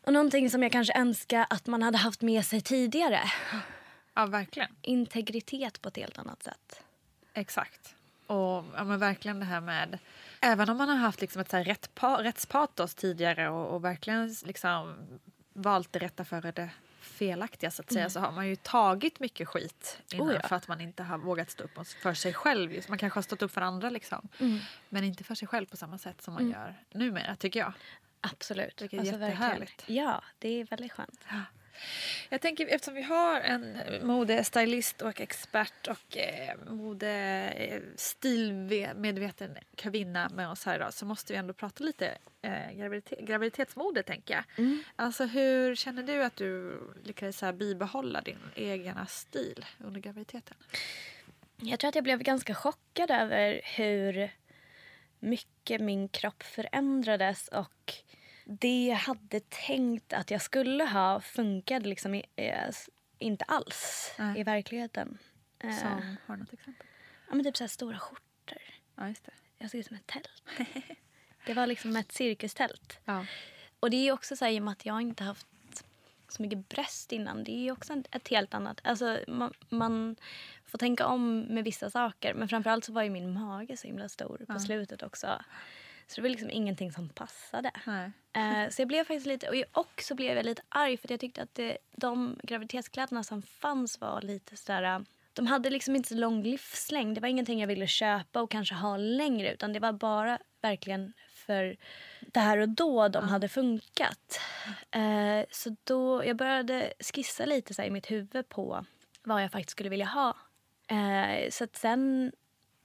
[0.02, 3.22] Och någonting som jag kanske önskar att man hade haft med sig tidigare.
[4.14, 4.70] Ja, verkligen.
[4.82, 6.82] Integritet på ett helt annat sätt.
[7.34, 7.96] Exakt.
[8.28, 10.00] Och ja, men verkligen det här med...
[10.42, 13.84] Även om man har haft liksom ett så här rätt pa, rättspatos tidigare och, och
[13.84, 14.96] verkligen liksom
[15.54, 16.70] valt det rätta före det
[17.16, 20.48] felaktiga så att säga så har man ju tagit mycket skit innan Oh ja.
[20.48, 22.82] för att man inte har vågat stå upp för sig själv.
[22.90, 24.30] Man kanske har stått upp för andra liksom.
[24.90, 27.74] Men inte för sig själv på samma sätt som man gör numera tycker jag.
[28.22, 28.78] Absolut.
[28.78, 29.22] Det är verkligen.
[29.22, 29.84] jättehärligt.
[29.88, 31.20] Ja, det är väldigt skönt.
[32.30, 37.10] Jag tänker eftersom vi har en modestylist och expert och eh, mode,
[37.58, 37.82] eh,
[39.76, 44.34] kvinna med oss här idag så måste vi ändå prata lite eh, gravidite- graviditetsmode tänker
[44.34, 44.44] jag.
[44.96, 50.58] Alltså hur känner du att du lyckades så här, bibehålla din egna stil under graviditeten?
[51.58, 54.32] Jag tror att jag blev ganska chockad över hur
[55.20, 57.94] mycket min kropp förändrades och
[58.46, 62.72] det jag hade tänkt att jag skulle ha funkade liksom eh,
[63.20, 64.40] inte alls Nej.
[64.40, 65.18] i verkligheten.
[65.60, 66.88] Eh, Som, har du något exempel?
[67.30, 68.62] ja, men typ så här stora skjortor.
[68.96, 69.32] Ja, just det.
[69.58, 70.44] Jag såg ut som ett tält.
[71.46, 73.00] det var liksom ett cirkustält.
[73.06, 73.26] Ja.
[73.80, 75.48] Och det är också så här, i och med att jag inte haft
[76.28, 77.44] så mycket bröst innan.
[77.44, 78.82] Det är också ett helt annat...
[78.84, 80.16] Alltså, man, man
[80.66, 82.34] får tänka om med vissa saker.
[82.34, 85.42] Men framförallt så var ju min mage så himla stor på slutet också.
[86.08, 87.72] Så det var liksom ingenting som passade.
[88.34, 89.50] Eh, så jag blev faktiskt lite...
[89.50, 93.24] Och, jag- och så blev jag lite arg för jag tyckte att det, de graviditetskläderna
[93.24, 95.06] som fanns var lite sådär...
[95.34, 97.18] De hade liksom inte så lång livslängd.
[97.18, 99.54] Det var ingenting jag ville köpa och kanske ha längre.
[99.54, 101.78] Utan det var bara verkligen för
[102.22, 104.40] där och då de hade funkat.
[104.92, 108.86] Eh, så då, jag började skissa lite så här, i mitt huvud på
[109.24, 110.38] vad jag faktiskt skulle vilja ha.
[110.88, 112.32] Eh, så sen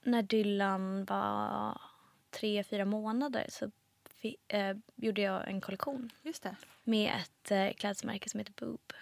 [0.02, 1.80] när Dylan var
[2.30, 3.70] tre, fyra månader så
[4.48, 6.56] eh, gjorde jag en kollektion Just det.
[6.84, 8.92] med ett eh, klädesmärke som heter Boob.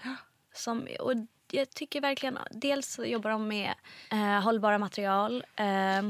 [0.53, 1.13] Som, och
[1.51, 3.75] jag tycker verkligen, dels jobbar de med
[4.13, 5.45] eh, hållbara material.
[5.57, 6.03] Eh,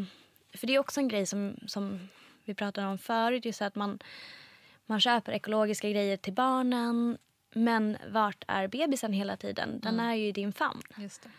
[0.55, 2.09] för det är också en grej som, som
[2.45, 3.99] vi pratade om förut, just att man,
[4.87, 7.19] man köper ekologiska grejer till barnen.
[7.53, 9.81] Men vart är bebisen hela tiden?
[9.81, 10.83] Den är ju i din famn.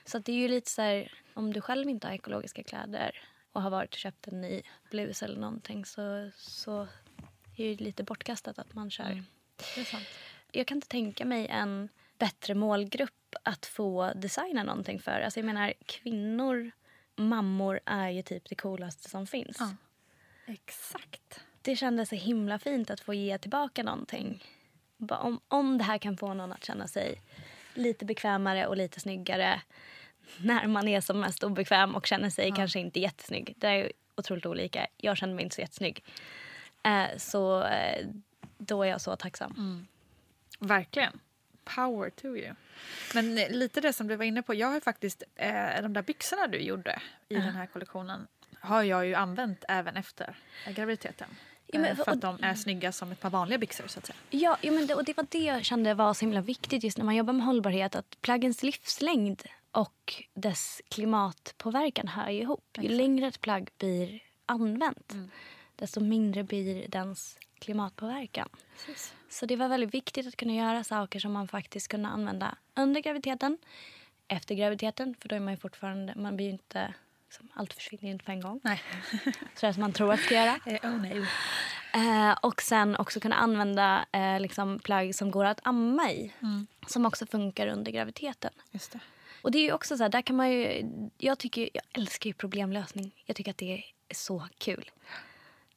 [0.05, 3.61] Så det är ju lite så här, om du själv inte har ekologiska kläder och
[3.61, 6.87] har varit och köpt en ny blus eller någonting så, så
[7.55, 9.23] är det lite bortkastat att man kör.
[9.75, 10.07] Det är sant.
[10.51, 15.21] Jag kan inte tänka mig en bättre målgrupp att få designa någonting för.
[15.21, 16.71] Alltså jag menar kvinnor,
[17.15, 19.57] mammor är ju typ det coolaste som finns.
[19.59, 19.75] Ja.
[20.45, 21.41] Exakt.
[21.61, 24.43] Det kändes så himla fint att få ge tillbaka någonting.
[25.09, 27.21] Om, om det här kan få någon att känna sig
[27.73, 29.61] lite bekvämare och lite snyggare
[30.37, 33.53] när man är som mest obekväm och känner sig kanske inte jättesnygg.
[33.57, 34.87] Det är otroligt olika.
[34.97, 36.03] Jag känner mig inte så jättesnygg.
[36.83, 38.07] Eh, så eh,
[38.57, 39.87] då är jag så tacksam.
[40.59, 41.19] Verkligen.
[41.63, 42.53] Power to you.
[43.13, 44.53] Men eh, lite det som du var inne på.
[44.53, 48.27] Jag har faktiskt eh, de där byxorna du gjorde i den här kollektionen
[48.59, 50.35] har jag ju använt även efter
[50.67, 51.27] graviditeten.
[51.67, 54.15] Ja, men- för att de är snygga som ett par vanliga byxor så att säga.
[54.29, 56.97] Ja, jo, men det, och det var det jag kände var så himla viktigt just
[56.97, 57.95] när man jobbar med hållbarhet.
[57.95, 62.77] Att plaggens livslängd och dess klimatpåverkan hör ju ihop.
[62.81, 65.13] Ju längre ett plagg blir använt
[65.79, 68.49] desto mindre blir dens klimatpåverkan.
[69.29, 73.01] Så det var väldigt viktigt att kunna göra saker som man faktiskt kunde använda under
[73.01, 73.57] graviditeten,
[74.27, 76.93] efter graviditeten, för då är man ju fortfarande, man blir inte,
[77.25, 78.59] liksom, allt försvinner inte på en gång.
[78.63, 78.81] Nej.
[79.55, 80.59] Sådär som man tror att ska göra.
[80.65, 81.25] Eh, oh, nej.
[81.93, 86.33] Eh, och sen också kunna använda eh, liksom plagg som går att amma i.
[86.87, 88.51] Som också funkar under graviditeten.
[88.71, 88.99] Just det.
[89.41, 90.89] Och det är ju också så här, där kan man ju...
[91.17, 93.11] Jag, tycker, jag älskar ju problemlösning.
[93.25, 93.83] Jag tycker att det är
[94.15, 94.91] så kul.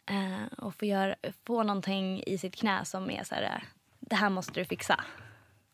[0.06, 3.62] Eh, och få, gör, få någonting i sitt knä som är så här, eh,
[4.00, 5.04] det här måste du fixa.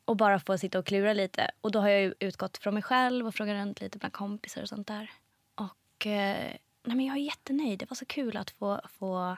[0.05, 1.51] Och bara få sitta och klura lite.
[1.61, 4.63] Och då har jag ju utgått från mig själv och frågat runt lite bland kompisar
[4.63, 5.11] och sånt där.
[5.55, 7.79] Och eh, nej men jag är jättenöjd.
[7.79, 9.37] Det var så kul att få, få,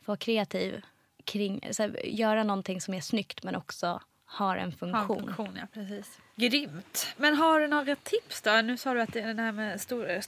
[0.00, 0.82] få vara kreativ
[1.24, 5.20] kring, så här, göra någonting som är snyggt men också har en Har en funktion.
[5.20, 6.18] funktion, ja precis.
[6.36, 7.06] Grymt.
[7.16, 8.50] Men har du några tips då?
[8.50, 10.20] Nu sa du att den här med stor, eh,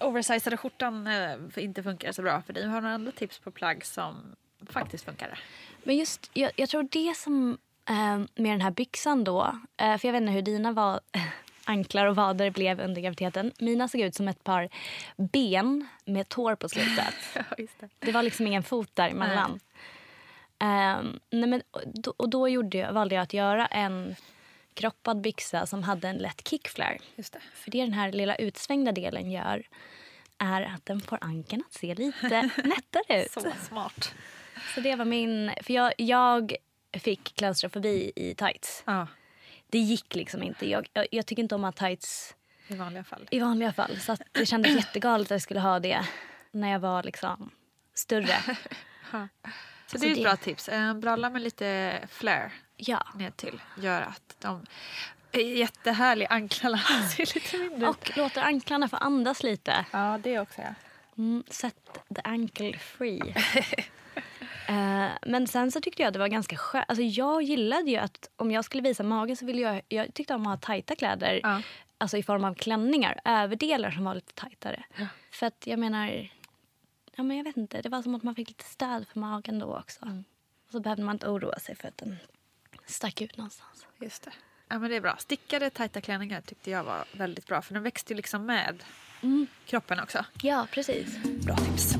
[0.00, 2.66] oversizade skjortan eh, inte funkar så bra för dig.
[2.66, 4.36] Har du några andra tips på plagg som
[4.66, 5.38] faktiskt funkar?
[5.84, 7.58] Men just, jag, jag tror det som
[7.88, 11.00] eh, med den här byxan då, eh, för jag vet inte hur dina var,
[11.64, 13.52] anklar och vader blev under graviditeten.
[13.58, 14.68] Mina såg ut som ett par
[15.16, 17.14] ben med tår på slutet.
[17.34, 17.88] Ja, det.
[17.98, 19.60] Det var liksom ingen fot däremellan.
[20.60, 24.16] Ehm, nej men, och då, och då gjorde jag, valde jag att göra en
[24.74, 26.98] kroppad byxa som hade en lätt kickflare.
[27.16, 27.40] Just det.
[27.54, 29.66] För det den här lilla utsvängda delen gör
[30.38, 33.32] är att den får ankeln att se lite nättare ut.
[33.32, 34.14] Så smart.
[34.74, 35.52] Så det var min...
[35.62, 36.56] För jag, jag
[36.92, 38.82] fick klaustrofobi i tights.
[38.86, 39.06] Ja,
[39.66, 40.70] Det gick liksom inte.
[40.70, 42.34] Jag, jag, jag tycker inte om att ha tights
[42.68, 43.28] i vanliga fall.
[43.30, 44.00] i vanliga fall.
[44.00, 46.06] Så det kändes jättegalet att jag skulle ha det
[46.50, 47.50] när jag var liksom
[47.94, 48.36] större.
[49.90, 50.68] Så det är ett det- bra tips.
[50.68, 53.06] En bralla med lite flare Ja.
[53.14, 54.66] ner till gör att de
[55.32, 56.78] är jättehärliga anklarna
[57.16, 57.88] ser lite mindre.
[57.88, 59.84] Och låter anklarna få andas lite.
[59.90, 60.74] Ja, det också ja.
[61.18, 61.74] Mm, set
[62.14, 63.34] the ankle free.
[64.68, 66.84] Eh, men sen så tyckte jag att det var ganska skönt.
[66.88, 69.82] Alltså jag gillade ju att om jag skulle visa magen så ville jag...
[69.88, 71.40] Jag tyckte om att ha tajta kläder.
[71.42, 71.62] Ja.
[71.98, 73.20] Alltså i form av klänningar.
[73.24, 74.82] Överdelar som var lite tajtare.
[75.30, 76.28] För att jag menar...
[77.16, 77.82] Ja men jag vet inte.
[77.82, 80.00] Det var som att man fick lite stöd för magen då också.
[80.66, 82.16] Och så behövde man inte oroa sig för att den
[82.86, 83.86] stack ut någonstans.
[84.00, 84.32] Just det.
[84.68, 85.16] Ja, men det är bra.
[85.16, 88.82] Stickade tajta klänningar tyckte jag var väldigt bra för den växte ju liksom med
[89.66, 90.24] kroppen också.
[90.42, 91.18] Ja, precis.
[91.44, 91.96] Bra tips.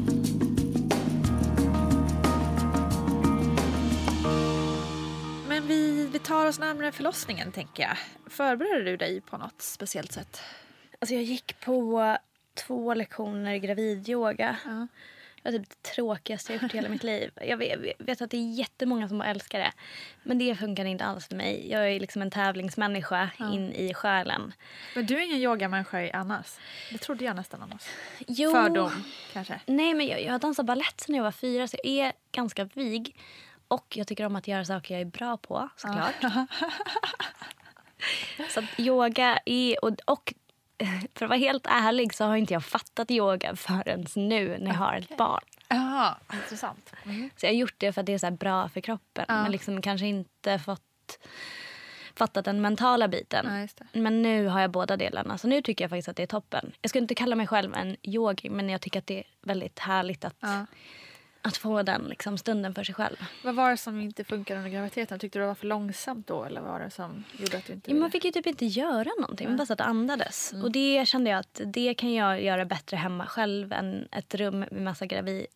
[5.48, 7.96] Men vi, vi tar oss närmare förlossningen tänker jag.
[8.26, 10.40] Förbereder du dig på något speciellt sätt?
[11.00, 12.18] Alltså jag gick på
[12.54, 14.56] två lektioner gravidyoga.
[15.42, 17.30] Det var typ det tråkigaste jag gjort i hela mitt liv.
[17.40, 19.72] Jag vet, vet att det är jättemånga som älskar det.
[20.22, 21.70] Men det funkar inte alls för mig.
[21.70, 24.52] Jag är liksom en tävlingsmänniska in i själen.
[24.94, 26.58] Men du är ingen yogamänniska annars?
[26.90, 27.82] Det trodde jag nästan annars.
[28.26, 28.52] Jo.
[28.52, 29.60] Fördom kanske?
[29.66, 32.64] Nej, men jag, jag har dansat balett sedan jag var fyra så jag är ganska
[32.64, 33.16] vig.
[33.68, 36.14] Och jag tycker om att göra saker jag är bra på såklart.
[38.50, 39.84] så att yoga är...
[39.84, 40.34] Och, och
[41.14, 44.74] för att vara helt ärlig så har inte jag fattat yoga förrän nu när jag
[44.78, 45.44] har ett barn.
[45.68, 46.92] Ja, intressant.
[47.36, 49.24] Så jag har gjort det för att det är så här bra för kroppen.
[49.28, 51.18] Men liksom kanske inte fått
[52.14, 53.46] fattat den mentala biten.
[53.48, 54.00] Ja, just det.
[54.00, 55.38] Men nu har jag båda delarna.
[55.38, 56.72] Så nu tycker jag faktiskt att det är toppen.
[56.82, 59.78] Jag skulle inte kalla mig själv en yogi men jag tycker att det är väldigt
[59.78, 60.66] härligt att, Ja.
[61.42, 63.16] Att få den liksom, stunden för sig själv.
[63.44, 65.18] Vad var det som inte funkade under graviditeten?
[65.18, 67.72] Tyckte du det var för långsamt då eller vad var det som gjorde att du
[67.72, 69.48] inte Ja, man fick ju typ inte göra någonting.
[69.48, 70.52] Man bara satt och andades.
[70.62, 74.58] Och det kände jag att det kan jag göra bättre hemma själv än ett rum
[74.58, 75.46] med massa gravid.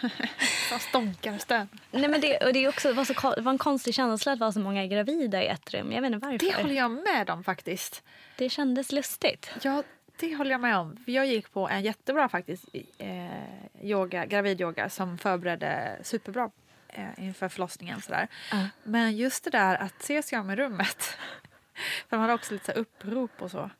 [0.68, 1.68] Som stånkar stön.
[1.90, 4.38] Nej, men det, och det, är också, var så, det var en konstig känsla att
[4.38, 5.92] vara så många gravida i ett rum.
[5.92, 6.38] Jag vet inte varför.
[6.38, 8.02] Det håller jag med om faktiskt.
[8.36, 9.50] Det kändes lustigt.
[9.62, 9.82] Ja,
[10.22, 10.96] det håller jag med om.
[11.06, 12.64] Jag gick på en jättebra faktiskt
[12.98, 16.50] eh, yoga, gravidyoga som förberedde superbra
[16.88, 18.00] eh, inför förlossningen.
[18.00, 18.28] Sådär.
[18.82, 21.02] Men just det där att ses jag med rummet.
[22.08, 23.70] För de hade också lite så upprop och så.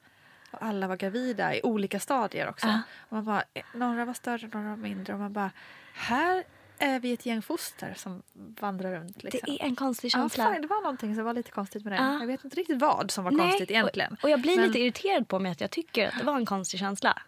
[0.51, 2.81] Och alla var gravida i olika stadier också.
[2.99, 5.13] Och man bara, eh, några var större, några var mindre.
[5.13, 5.51] Och man bara,
[5.95, 6.45] här
[6.79, 8.23] är vi ett gäng foster som
[8.61, 9.23] vandrar runt.
[9.23, 9.41] Liksom.
[9.47, 10.45] Det är en konstig Ja, känsla.
[10.45, 11.97] fan, det var någonting som var lite konstigt med det.
[11.97, 12.19] Ja.
[12.21, 14.13] Jag vet inte riktigt vad som var Nej, konstigt egentligen.
[14.13, 16.37] Och, och jag blir Men- lite irriterad på mig att jag tycker att det var
[16.37, 17.23] en konstig känsla.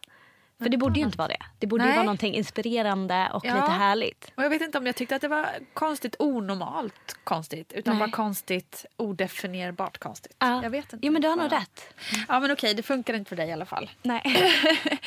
[0.64, 1.42] För det borde ju inte vara det.
[1.58, 1.96] Det borde ju Nej.
[1.96, 3.54] vara någonting inspirerande och Ja.
[3.54, 4.32] lite härligt.
[4.34, 8.06] Och jag vet inte om jag tyckte att det var konstigt onormalt konstigt utan Nej.
[8.06, 10.36] bara konstigt odefinierbart konstigt.
[10.38, 10.62] Ja.
[10.62, 11.06] Jag vet inte.
[11.06, 11.94] Jo men du har nog rätt.
[12.28, 13.90] Ja men okej, det funkar inte för dig i alla fall.
[14.02, 14.22] Nej.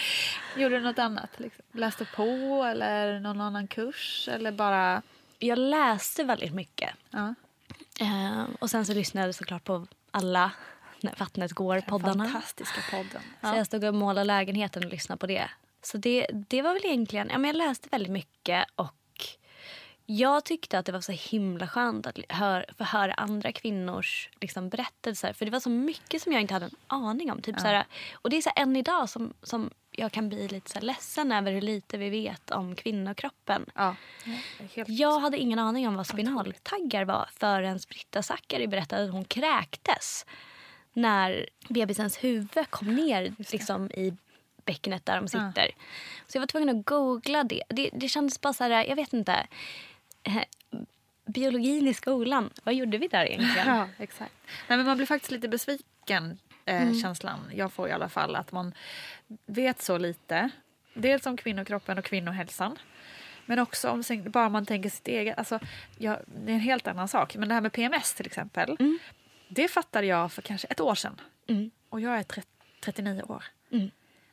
[0.56, 1.30] Gjorde du något annat?
[1.38, 1.66] Liksom?
[1.72, 5.02] Läste på eller någon annan kurs eller bara...
[5.40, 6.90] Jag läste väldigt mycket.
[7.10, 7.34] Ja.
[8.00, 10.52] Eh, och sen så lyssnade jag såklart på alla
[11.00, 12.24] När vattnet går-poddarna.
[12.26, 13.22] Fantastiska podden.
[13.42, 15.50] Så jag stod och målade lägenheten och lyssnade på det.
[15.82, 18.94] Så det, det var väl egentligen, ja, men jag läste väldigt mycket och
[20.10, 24.70] jag tyckte att det var så himla skönt att hör, få höra andra kvinnors liksom,
[24.70, 25.34] berättelser.
[25.34, 27.42] För det var så mycket som jag inte hade en aning om.
[27.42, 30.72] Typ, så här, och det är så än idag som, som jag kan bli lite
[30.72, 33.66] så ledsen över hur lite vi vet om kvinnokroppen.
[33.76, 33.96] Ja.
[34.74, 34.90] Helt...
[34.90, 40.26] Jag hade ingen aning om vad spinaltaggar var förrän Britta Zackari berättade att hon kräktes
[40.98, 44.14] när bebisens huvud kom ner liksom, i
[44.66, 45.72] bäckenet där de sitter.
[46.28, 47.64] Så jag var tvungen att googla det.
[47.70, 49.48] Det, det kändes bara så här, jag vet inte.
[50.24, 50.44] Eh,
[51.26, 53.68] biologin i skolan, vad gjorde vi där egentligen?
[53.78, 54.34] Ja, exakt.
[54.68, 58.36] Nej, men man blir faktiskt lite besviken, eh, känslan jag får i alla fall.
[58.36, 58.74] Att man
[59.46, 60.50] vet så lite.
[60.94, 62.78] Dels om kvinnokroppen och kvinnohälsan.
[63.46, 65.38] Men också om bara man tänker sitt eget.
[65.38, 65.60] Alltså,
[65.98, 67.36] ja, det är en helt annan sak.
[67.36, 68.78] Men det här med PMS till exempel.
[69.48, 71.22] Det fattade jag för kanske ett år sedan.
[71.48, 71.72] Mm.
[71.90, 72.48] Och jag är 30,
[72.80, 73.44] 39 år.
[73.72, 73.90] Mm.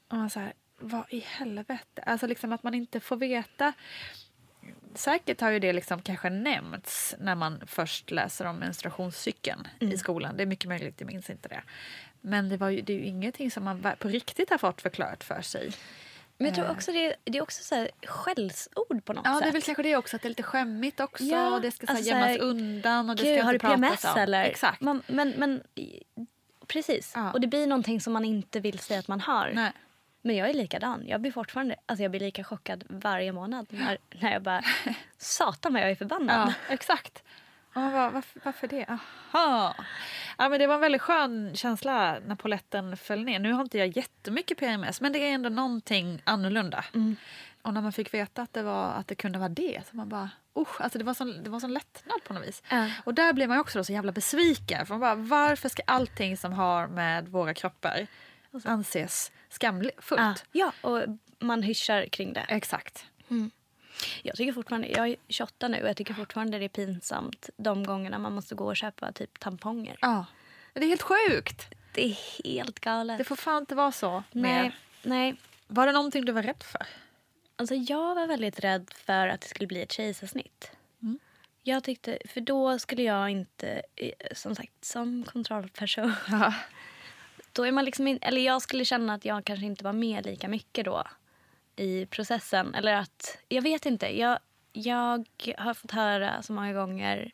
[0.09, 2.03] Och man så här, vad i helvete?
[2.07, 3.73] Alltså liksom att man inte får veta.
[4.95, 10.37] Säkert har ju det liksom kanske nämnts när man först läser om menstruationscykeln i skolan.
[10.37, 11.62] Det är mycket möjligt, jag minns inte det.
[12.21, 15.25] Men det, var ju, det är ju ingenting som man på riktigt har fått förklarat
[15.25, 15.73] för sig.
[16.39, 19.43] Men jag tror också det, det är också så här skällsord på något Ja, sätt.
[19.43, 21.24] det är väl kanske det också, att det är lite skämmigt också.
[21.24, 23.66] Ja, och det ska så alltså gömmas undan och det Gud, ska har du inte
[23.66, 24.20] pratas PMS om.
[24.20, 24.45] eller?
[24.45, 24.80] Exakt.
[24.80, 25.62] Man, men, men
[26.66, 27.12] precis.
[27.14, 27.32] Ja.
[27.32, 29.53] Och det blir någonting som man inte vill säga att man har.
[29.55, 29.72] Nej.
[30.22, 31.05] Men jag är likadan.
[31.07, 34.62] Jag blir fortfarande alltså jag blir lika chockad varje månad när, när jag bara
[35.18, 36.49] satan vad jag är förbannad.
[36.49, 37.22] Ja, exakt.
[37.75, 38.99] Man bara, varför, varför det?
[39.33, 39.75] Aha.
[40.39, 43.39] Ja, men det var en väldigt skön känsla när poletten föll ner.
[43.39, 46.85] Nu har inte jag jättemycket PMS men det är ändå någonting annorlunda.
[47.62, 50.09] Och när man fick veta att det, var, att det kunde vara det så man
[50.09, 52.62] bara usch, alltså det var sån, det var sån lättnad på något vis.
[52.68, 52.91] Ja.
[53.05, 54.87] Och där blir man också så jävla besviken.
[54.87, 58.07] För man bara, varför ska allting som har med våra kroppar
[58.64, 60.11] anses skamfullt?
[60.11, 60.35] Ja.
[60.53, 61.03] ja, och
[61.39, 62.45] man hyschar kring det.
[62.49, 63.07] Exakt.
[64.22, 67.84] Jag tycker fortfarande, jag är 28 nu och jag tycker fortfarande det är pinsamt de
[67.84, 69.96] gångerna man måste gå och köpa typ tamponger.
[70.00, 70.26] Ja.
[70.72, 71.74] Det är helt sjukt.
[71.94, 73.18] Det är helt galet.
[73.18, 75.36] Det får fan inte vara så nej, nej.
[75.66, 76.86] Var det någonting du var rädd för?
[77.57, 80.70] Alltså jag var väldigt rädd för att det skulle bli ett kejsarsnitt.
[81.66, 86.12] Jag tyckte, för då skulle jag inte, eh, som sagt, som kontrollperson.
[87.52, 90.26] Då är man liksom in, eller jag skulle känna att jag kanske inte var med
[90.26, 91.05] lika mycket då
[91.77, 92.75] i processen.
[92.75, 94.18] Eller att, jag vet inte.
[94.18, 94.39] Jag,
[94.72, 97.33] jag har fått höra så många gånger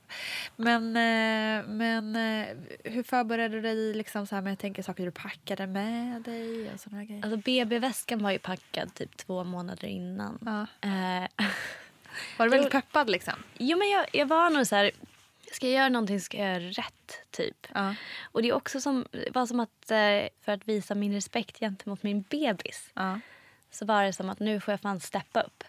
[0.57, 2.47] Men, eh, men eh,
[2.85, 6.71] hur förberedde du dig liksom så här med jag tänker, saker du packade med dig?
[6.75, 7.23] Och såna grejer?
[7.25, 10.39] Alltså BB-väskan var ju packad typ två månader innan.
[10.45, 10.89] Ja.
[10.89, 11.29] Eh,
[12.39, 13.35] Var du väldigt peppad liksom?
[13.59, 14.91] jo men jag, jag var nog så här,
[15.53, 17.67] ska jag göra någonting ska jag göra rätt typ.
[17.75, 17.95] Ja.
[18.23, 22.03] Och det är också som, var som att eh, för att visa min respekt gentemot
[22.03, 23.21] min bebis Ja.
[23.71, 25.65] Så var det som att nu får jag fan steppa upp.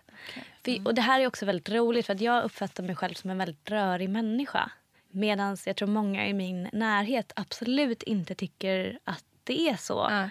[0.65, 3.29] För, och det här är också väldigt roligt för att jag uppfattar mig själv som
[3.29, 4.71] en väldigt rörig människa.
[5.11, 10.07] Medan jag tror många i min närhet absolut inte tycker att det är så.
[10.09, 10.29] Ja.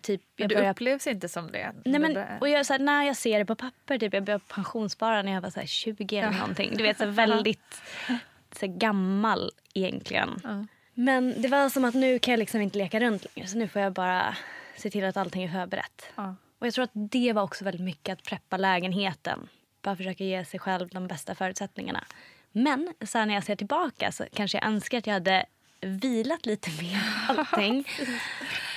[0.00, 1.72] Typ, jag du börjar upplevs inte som det?
[1.84, 4.44] Nej, men, och jag, så här, när jag ser det på papper, typ, jag började
[4.48, 6.76] pensionsspara när jag var så här, 20 eller någonting.
[6.76, 7.82] Du vet, så här, väldigt
[8.52, 10.40] så här, gammal egentligen.
[10.44, 10.66] Ja.
[10.94, 13.48] Men det var som att nu kan jag liksom inte leka runt längre.
[13.48, 14.36] Så nu får jag bara
[14.76, 16.12] se till att allting är förberett.
[16.14, 16.34] Ja.
[16.58, 19.48] Och jag tror att det var också väldigt mycket att preppa lägenheten.
[19.82, 22.04] Bara försöka ge sig själv de bästa förutsättningarna.
[22.52, 25.46] Men så när jag ser tillbaka så kanske jag önskar att jag hade
[25.80, 27.84] vilat lite mer allting.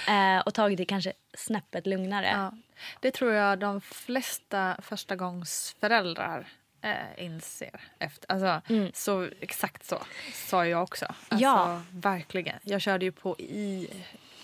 [0.07, 2.27] eh, och tagit det kanske snäppet lugnare.
[2.27, 2.53] Ja.
[2.99, 6.47] Det tror jag de flesta förstagångsföräldrar
[6.81, 7.81] eh, inser.
[7.99, 8.31] Efter.
[8.31, 8.61] Alltså,
[8.93, 9.97] så, exakt så
[10.33, 11.05] sa jag också.
[11.05, 11.81] Alltså, Ja.
[11.91, 12.59] Verkligen.
[12.63, 13.89] Jag körde ju på i...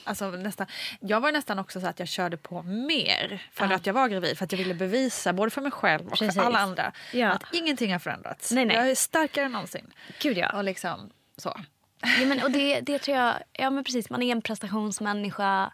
[0.08, 0.68] Alltså nästan,
[1.00, 3.76] jag var nästan också så att jag körde på mer för Ja.
[3.76, 4.38] att jag var gravid.
[4.38, 6.36] För att jag ville bevisa både för mig själv och Precis.
[6.36, 7.30] för alla andra Ja.
[7.32, 8.52] att ingenting har förändrats.
[8.52, 8.76] Nej, nej.
[8.76, 9.94] Jag är starkare än någonsin.
[10.22, 10.58] Gud ja.
[10.58, 11.60] Och liksom så.
[12.02, 15.72] Ja, men, och det, det tror jag, ja men precis, man är en prestationsmänniska.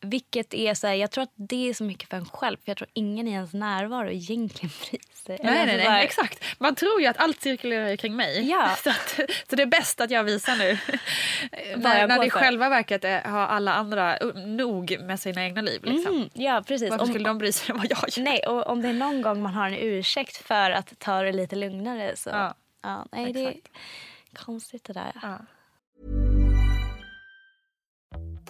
[0.00, 2.56] Vilket är så här, jag tror att det är så mycket för en själv.
[2.56, 5.36] För jag tror ingen i ens närvaro egentligen bryr sig.
[5.36, 6.44] Eller Nej, alltså nej, nej, exakt.
[6.58, 8.50] Man tror ju att allt cirkulerar kring mig.
[8.50, 8.76] Ja.
[8.84, 9.20] Så, att,
[9.50, 10.78] så det är bäst att jag visar nu.
[11.76, 15.60] När när det i själva verket är, har alla andra uh, nog med sina egna
[15.60, 15.84] liv.
[15.84, 16.16] Liksom.
[16.16, 16.90] Mm, ja, precis.
[16.90, 18.24] Varför Om- skulle de bry sig om vad jag gör?
[18.24, 21.32] Nej, och om det är någon gång man har en ursäkt för att ta det
[21.32, 22.30] lite lugnare så...
[22.30, 22.54] Ja.
[22.82, 23.68] Ja, nej, det är Exakt.
[24.32, 25.12] konstigt det där.
[25.22, 25.38] Ja.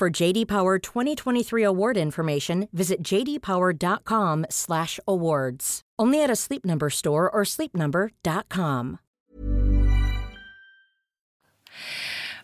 [0.00, 5.80] For JD Power 2023 award information, visit jdpower.com/awards.
[6.02, 8.98] Only at a Sleep Number store or sleepnumber.com.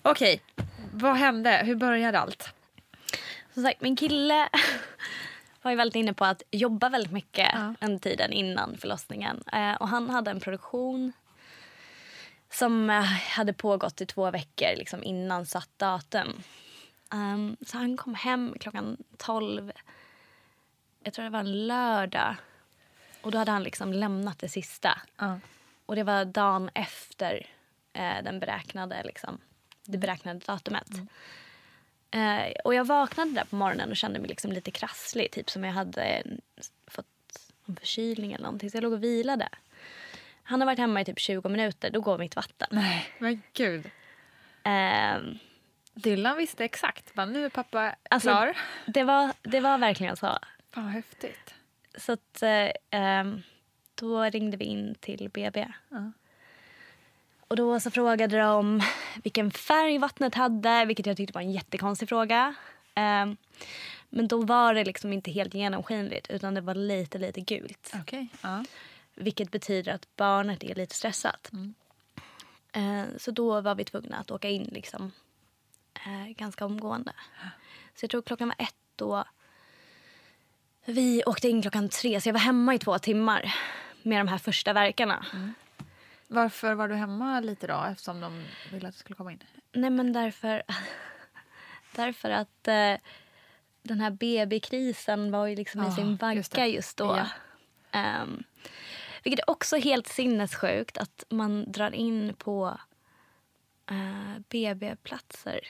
[0.02, 0.42] Okej,
[0.92, 1.62] vad hände?
[1.64, 2.48] Hur började allt?
[3.54, 4.48] Som sagt, min kille
[5.62, 7.74] var ju väldigt inne på att jobba väldigt mycket Ja.
[7.80, 9.42] under tiden innan förlossningen.
[9.52, 11.12] Eh, och han hade en produktion
[12.52, 13.02] som eh,
[13.36, 16.42] hade pågått i två veckor liksom, innan satt datum.
[17.12, 19.72] Ehm, så han kom hem klockan 12.
[21.04, 22.36] Jag tror det var en lördag.
[23.22, 25.00] Och då hade han liksom lämnat det sista.
[25.16, 25.40] Ja.
[25.86, 27.46] Och det var dagen efter
[27.92, 29.38] eh, den beräknade, liksom,
[29.84, 30.88] det beräknade datumet.
[32.10, 35.30] Eh, och jag vaknade där på morgonen och kände mig liksom lite krasslig.
[35.30, 36.24] Typ som jag hade eh,
[36.86, 37.06] fått
[37.66, 38.70] en förkylning eller någonting.
[38.70, 39.48] Så jag låg och vilade.
[40.42, 41.90] Han har varit hemma i typ 20 minuter.
[41.90, 42.68] Då går mitt vatten.
[42.70, 43.90] Nej, men gud.
[44.62, 45.38] Ehm,
[45.94, 47.14] Dylan visste exakt.
[47.14, 48.56] Bara, nu är pappa Alltså- klar.
[48.86, 50.26] det, var, det var verkligen så.
[50.70, 51.54] Fan vad häftigt.
[51.94, 53.42] Så att, eh, ehm,
[53.94, 55.68] då ringde vi in till BB.
[55.88, 56.12] Ja.
[57.48, 58.82] Och då så frågade de
[59.22, 62.54] vilken färg vattnet hade, vilket jag tyckte var en jättekonstig fråga.
[62.94, 63.36] Ehm,
[64.08, 67.92] men då var det liksom inte helt genomskinligt utan det var lite, lite gult.
[68.00, 68.28] Okej.
[68.42, 68.64] Ja.
[69.14, 71.50] Vilket betyder att barnet är lite stressat.
[72.72, 75.12] Eh, så då var vi tvungna att åka in liksom,
[76.06, 77.12] eh, ganska omgående.
[77.94, 79.24] Så jag tror klockan var ett då.
[80.84, 83.54] Vi åkte in klockan tre, så jag var hemma i två timmar
[84.02, 85.26] med de här första verkarna.
[86.28, 87.84] Varför var du hemma lite då?
[87.90, 89.42] Eftersom de ville att du skulle komma in.
[89.72, 90.62] Nej, men därför,
[91.96, 92.94] därför att eh,
[93.82, 97.04] den här BB-krisen var ju liksom i Ja, sin vagga just just, det.
[97.04, 97.16] då.
[97.16, 97.26] Ja.
[97.90, 98.42] Ehm,
[99.22, 102.78] vilket är också helt sinnessjukt att man drar in på
[103.90, 105.60] eh, BB-platser.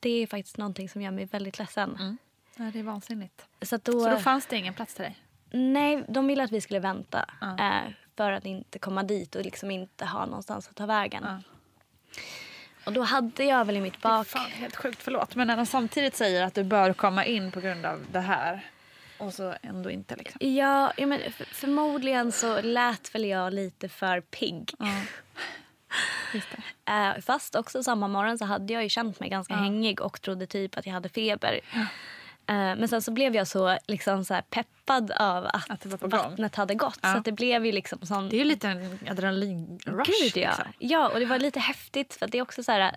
[0.00, 2.18] Det är faktiskt någonting som gör mig väldigt ledsen.
[2.56, 3.46] Ja, det är vansinnigt.
[3.62, 5.18] Så, då, Så då fanns det ingen plats till dig?
[5.50, 7.58] Nej, de ville att vi skulle vänta Ja.
[7.58, 11.22] eh, för att inte komma dit och liksom inte ha någonstans att ta vägen.
[11.26, 11.40] Ja.
[12.84, 14.26] Och då hade jag väl i mitt Det är bak...
[14.26, 15.34] fan helt sjukt, förlåt.
[15.34, 18.66] Men när de samtidigt säger att du bör komma in på grund av det här
[19.18, 20.38] och så ändå inte liksom.
[20.54, 21.20] Ja, ja men
[21.52, 24.74] förmodligen så lät väl jag lite för pigg.
[24.80, 25.12] Just
[26.88, 30.46] Eh, fast också samma morgon så hade jag ju känt mig ganska hängig och trodde
[30.46, 31.60] typ att jag hade feber.
[31.74, 31.86] Eh,
[32.54, 36.98] men sen så blev jag så, liksom så peppad av att, Att vattnet hade gått.
[37.02, 37.14] Ja.
[37.14, 38.28] Så det blev ju liksom sån...
[38.28, 40.10] Det är ju lite en adrenalinrush.
[40.22, 40.48] Gud ja.
[40.48, 40.64] liksom.
[40.78, 42.96] Ja, och det var lite häftigt för det är också så här...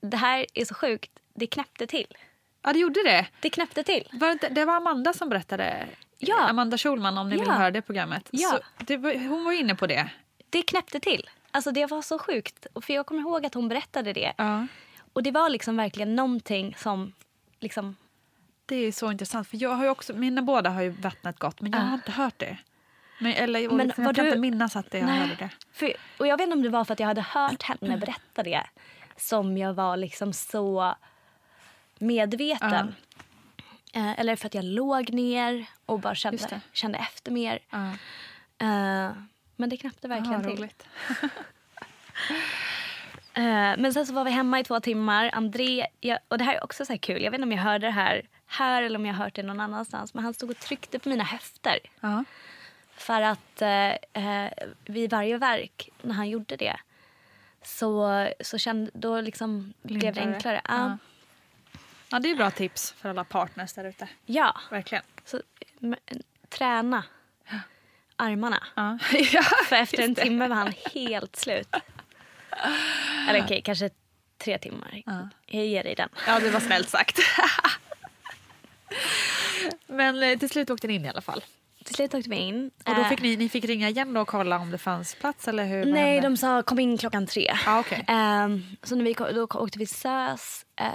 [0.00, 1.10] Det här är så sjukt.
[1.34, 2.16] Det knäppte till.
[2.62, 3.26] Ja, det gjorde det.
[3.40, 4.08] Det knäppte till.
[4.12, 5.86] Var det, det var Amanda som berättade.
[6.18, 6.48] Ja.
[6.48, 7.52] Amanda Schulman om ni vill Ja.
[7.52, 8.28] höra det programmet.
[8.30, 8.48] Ja.
[8.48, 8.96] Så det
[9.28, 10.10] hon var inne på det.
[10.50, 11.30] Det knäppte till.
[11.54, 12.66] Alltså det var så sjukt.
[12.82, 14.32] För jag kommer ihåg att hon berättade det.
[14.38, 14.66] Ja.
[15.12, 17.12] Och det var liksom verkligen någonting som
[17.60, 17.96] liksom...
[18.66, 19.48] Det är så intressant.
[19.48, 21.84] För jag har ju också, mina båda har ju vattnet gått men jag Ja.
[21.84, 22.56] har inte hört det.
[23.20, 25.18] Men, eller, Men var jag kan du- inte minnas att jag Nej.
[25.18, 25.50] hörde det.
[25.72, 28.42] För, och jag vet inte om det var för att jag hade hört henne berätta
[28.42, 28.66] det
[29.16, 30.94] som jag var liksom så
[31.98, 32.94] medveten.
[33.92, 37.58] Eh, eller för att jag låg ner och bara kände, kände efter mer.
[37.70, 37.90] Ja.
[39.56, 40.58] Men det knäppte verkligen Aha, till.
[40.58, 40.86] roligt.
[43.36, 43.42] Eh,
[43.78, 45.30] men sen så var vi hemma i två timmar.
[45.32, 47.22] André, jag, och det här är också så här kul.
[47.22, 49.60] Jag vet inte om jag hörde det här här eller om jag hört det någon
[49.60, 50.14] annanstans.
[50.14, 51.78] Men han stod och tryckte på mina höfter.
[52.00, 52.24] Ja.
[52.96, 53.90] För att eh,
[54.24, 54.52] eh,
[54.84, 56.76] vid varje verk, när han gjorde det
[57.62, 60.60] så, så kände, då liksom blev det enklare.
[60.68, 60.98] Ja.
[62.08, 62.18] Ja.
[62.18, 64.08] Det är bra tips för alla partners där ute.
[64.26, 64.60] ja.
[64.70, 65.04] Verkligen.
[65.24, 65.40] Så,
[66.48, 67.04] träna
[68.16, 68.62] armarna.
[69.32, 69.42] Ja.
[69.42, 71.68] För efter en timme var han helt slut.
[73.28, 73.90] Eller okej, kanske
[74.44, 75.02] tre timmar.
[75.06, 75.28] Ja.
[75.46, 76.08] Jag ger dig den.
[76.26, 77.18] ja, det var snällt sagt.
[79.86, 81.44] Men eh, till slut åkte ni in i alla fall.
[81.84, 82.70] Till slut åkte vi in.
[82.86, 85.14] Och då Eh, fick ni, ni fick ringa igen då och kolla om det fanns
[85.14, 85.84] plats eller hur?
[85.84, 86.28] Nej, hände?
[86.28, 87.54] de sa kom in klockan tre.
[87.66, 88.04] Ah, okej.
[88.08, 90.66] Ehm, så när vi, kom- då åkte vi SÖS.
[90.80, 90.88] eh,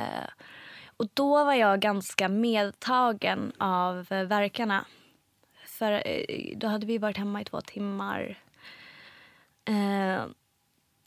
[0.98, 4.86] och då var jag ganska medtagen av verkarna.
[5.80, 8.40] För eh, då hade vi varit hemma i två timmar.
[9.66, 10.26] Eh,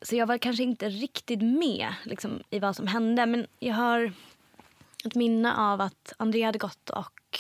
[0.03, 3.27] så jag var kanske inte riktigt med liksom, i vad som hände.
[3.27, 4.13] Men jag har
[5.05, 7.39] ett minne av att André hade gått och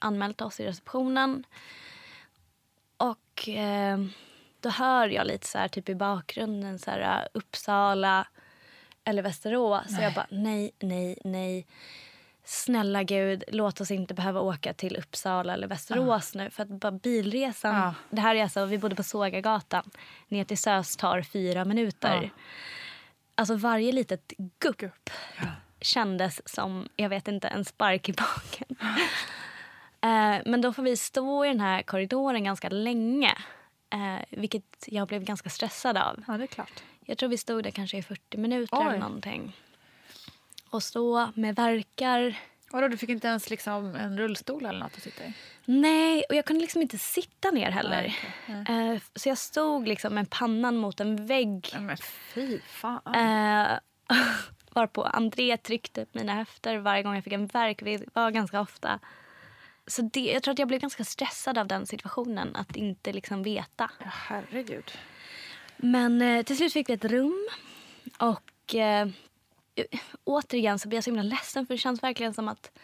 [0.00, 1.44] anmält oss i receptionen.
[2.96, 3.98] Och eh,
[4.60, 8.26] då hör jag lite så här, typ i bakgrunden så här, Uppsala
[9.04, 9.96] eller Västerås.
[9.96, 11.66] Så jag bara nej, nej, nej.
[12.44, 16.50] Snälla gud, låt oss inte behöva åka till Uppsala eller Västerås nu.
[16.50, 17.94] För att bara bilresan, Ja.
[18.10, 19.90] det här är alltså, vi bodde på Sågagatan.
[20.28, 22.20] Ner till SÖS tar fyra minuter.
[22.22, 22.28] Ja.
[23.34, 25.10] Alltså varje litet gupp
[25.80, 28.76] kändes som, jag vet inte, en spark i baken.
[30.04, 33.36] Eh, men då får vi stå i den här korridoren ganska länge.
[33.90, 36.24] Eh, vilket jag blev ganska stressad av.
[36.28, 36.82] Ja, det är klart.
[37.04, 38.86] Jag tror vi stod där kanske i 40 minuter Oj.
[38.86, 39.56] eller någonting.
[40.72, 42.38] Och stå med verkar.
[42.70, 45.32] Vadå, du fick inte ens liksom en rullstol eller något att sitta i?
[45.64, 48.16] Nej, och jag kunde liksom inte sitta ner heller.
[48.46, 48.92] Nej, okej.
[48.94, 51.68] Eh, så jag stod liksom med pannan mot en vägg.
[51.80, 53.00] Men fy fan.
[53.06, 53.78] Eh,
[54.70, 57.84] varpå André tryckte upp mina höfter varje gång jag fick en värk.
[57.84, 58.98] Det var ganska ofta.
[59.86, 62.56] Så det, jag tror att jag blev ganska stressad av den situationen.
[62.56, 63.90] Att inte liksom veta.
[63.98, 64.92] Ja, herregud.
[65.76, 67.48] Men eh, till slut fick vi ett rum.
[68.18, 68.74] Och
[70.24, 71.66] återigen så blir jag så himla ledsen.
[71.66, 72.78] För det känns verkligen som att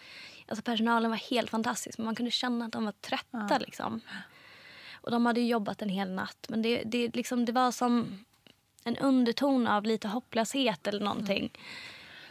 [0.49, 1.99] alltså, personalen var helt fantastisk.
[1.99, 3.59] Men man kunde känna att de var trötta.
[3.59, 4.01] Liksom.
[4.93, 6.47] Och de hade jobbat en hel natt.
[6.49, 8.25] Men det, det, liksom, det var som
[8.85, 11.53] en underton av lite hopplöshet eller någonting.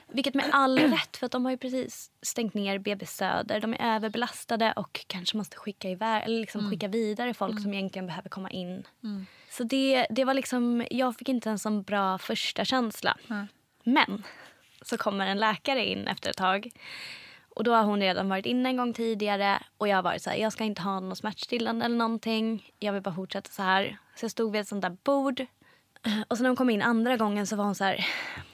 [0.08, 3.60] Vilket med all rätt, för att de har ju precis stängt ner BB Söder.
[3.60, 8.08] De är överbelastade och kanske måste skicka, iväg, eller liksom skicka vidare folk som egentligen
[8.08, 8.88] behöver komma in.
[9.50, 13.18] Så det, det var liksom, jag fick inte en sån bra första känsla.
[13.84, 14.24] Men
[14.88, 16.72] så kommer en läkare in efter ett tag.
[17.50, 20.30] Och då har hon redan varit inne en gång tidigare och jag har varit så
[20.30, 22.72] här, jag ska inte ha något smärtstillande eller någonting.
[22.80, 23.98] Jag vill bara fortsätta så här.
[24.16, 25.46] Så jag stod vid ett sånt där bord.
[26.28, 28.08] Och sen när hon kom in andra gången så var hon så här,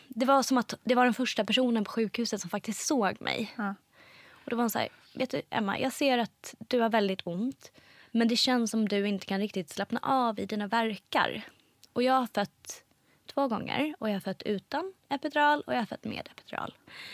[0.08, 3.54] det var som att det var den första personen på sjukhuset som faktiskt såg mig.
[3.58, 3.76] Ja.
[4.30, 7.22] Och då var hon så här, vet du Emma, jag ser att du har väldigt
[7.28, 7.72] ont.
[8.12, 11.42] Men det känns som du inte kan riktigt slappna av i dina verkar.
[11.94, 12.84] Och jag har fött
[13.34, 16.74] två gånger och jag har fött utan epidural och jag har fött med epidural.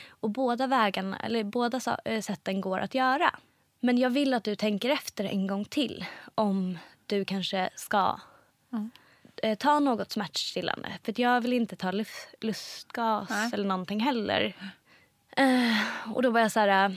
[0.09, 3.39] Och båda vägarna, eller båda eh, sätten går att göra.
[3.79, 6.05] Men jag vill att du tänker efter en gång till
[6.35, 8.19] om du kanske ska
[9.43, 10.89] eh, ta något smärtstillande.
[11.03, 11.91] För jag vill inte ta
[12.41, 13.49] lustgas Nej.
[13.53, 14.55] eller någonting heller.
[15.31, 16.89] Eh, och då var jag så här...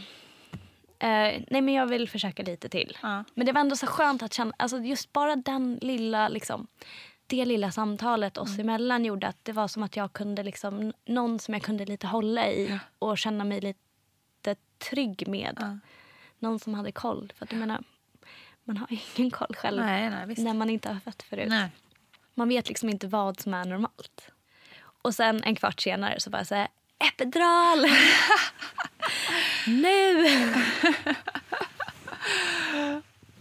[0.99, 2.99] Eh, nej men jag vill försöka lite till.
[3.03, 3.25] Ja.
[3.35, 6.66] Men det var ändå så skönt att känna, alltså just bara den lilla liksom,
[7.33, 11.39] det lilla samtalet oss emellan gjorde att det var som att jag kunde liksom, någon
[11.39, 15.80] som jag kunde lite hålla i och känna mig lite trygg med.
[16.39, 17.33] Någon som hade koll.
[17.37, 17.85] För att jag menar,
[18.64, 21.49] man har ingen koll själv Nej, nej, när man inte har fött förut.
[21.49, 21.70] Nej.
[22.35, 24.30] Man vet liksom inte vad som är normalt.
[25.03, 26.68] Och sen en kvart senare så bara så här,
[26.99, 27.78] epidural!
[29.66, 30.28] nu!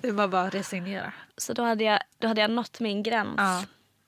[0.01, 1.13] Det var bara att resignera.
[1.37, 3.35] Så då hade jag, då hade jag nått min gräns.
[3.37, 3.63] Ja.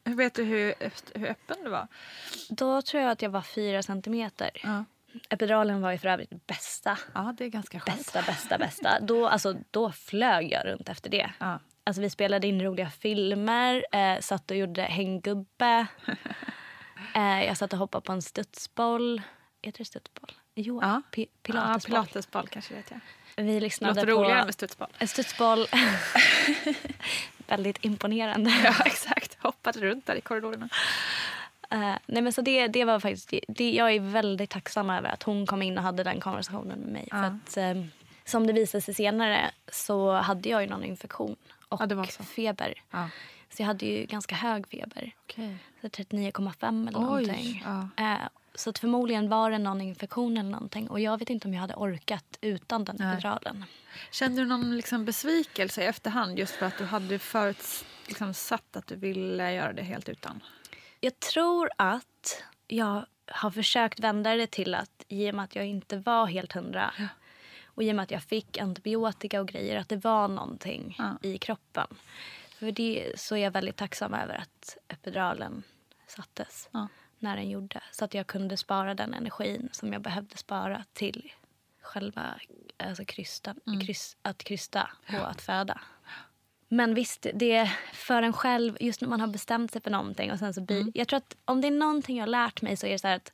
[0.05, 0.73] Hur vet du hur,
[1.15, 1.87] hur öppen du var?
[2.49, 4.49] Då tror jag att jag var fyra centimeter.
[4.63, 4.83] Ja.
[5.29, 6.97] Epiduralen var ju för övrigt bästa.
[7.13, 7.97] Ja, det är ganska skönt.
[7.97, 8.99] Bästa, bästa, bästa.
[8.99, 11.31] Då, alltså, då flög jag runt efter det.
[11.39, 11.59] Ja.
[11.83, 15.87] Alltså, vi spelade in roliga filmer, eh, satt och gjorde hänggubbe.
[17.15, 19.21] eh, jag satt och hoppade på en studsboll.
[19.61, 20.31] Heter det studsboll?
[20.55, 21.01] Jo, Ja.
[21.11, 21.91] pi- Ja, pilatesboll.
[22.05, 22.99] pilatesboll kanske jag.
[23.35, 24.89] Vi Det lyssnade låter på roligare med studsboll.
[24.97, 25.67] en studsboll.
[27.47, 28.49] Väldigt imponerande.
[28.63, 29.32] Ja, exakt.
[29.43, 30.69] Hoppade runt där i korridorerna.
[31.69, 35.23] Eh, nej men så det, det var faktiskt, det, jag är väldigt tacksam över att
[35.23, 37.07] hon kom in och hade den konversationen med mig.
[37.11, 37.83] För att, eh,
[38.25, 41.35] som det visade sig senare så hade jag ju någon infektion
[41.69, 41.79] och
[42.11, 42.23] så.
[42.23, 42.73] feber.
[43.49, 45.11] Så jag hade ju ganska hög feber.
[45.81, 47.63] Så 39,5 eller Oj, någonting.
[47.97, 48.17] Eh,
[48.55, 50.89] så att förmodligen var det någon infektion eller någonting.
[50.89, 53.13] Och jag vet inte om jag hade orkat utan den Nej.
[53.13, 53.65] epiduralen.
[54.11, 58.75] Kände du någon liksom besvikelse i efterhand just för att du hade förut liksom satt
[58.75, 60.43] att du ville göra det helt utan?
[60.99, 65.65] Jag tror att jag har försökt vända det till att i och med att jag
[65.65, 66.93] inte var helt hundra
[67.65, 71.17] och i och med att jag fick antibiotika och grejer, att det var någonting Ja.
[71.21, 71.87] i kroppen.
[72.59, 75.63] För det så är jag väldigt tacksam över att epiduralen
[76.07, 76.87] sattes Ja.
[77.19, 77.83] när den gjorde.
[77.91, 81.31] Så att jag kunde spara den energin som jag behövde spara till
[81.81, 82.35] själva
[82.77, 85.81] alltså krysten, kryss, att krysta och att föda.
[86.74, 90.32] Men visst, det är för en själv, just när man har bestämt sig för någonting.
[90.32, 92.78] Och sen så blir, Jag tror att om det är någonting jag har lärt mig
[92.78, 93.32] så är det så här att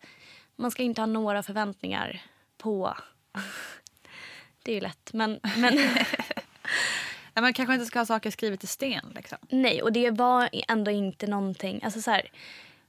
[0.56, 2.22] man ska inte ha några förväntningar
[2.58, 2.98] på...
[4.64, 5.76] Det är ju lätt, men, men
[7.34, 9.12] Nej, man kanske inte ska ha saker skrivet i sten.
[9.16, 9.38] Liksom.
[9.50, 9.82] nej.
[9.82, 11.82] Och det var ändå inte någonting...
[11.84, 12.32] Alltså så här,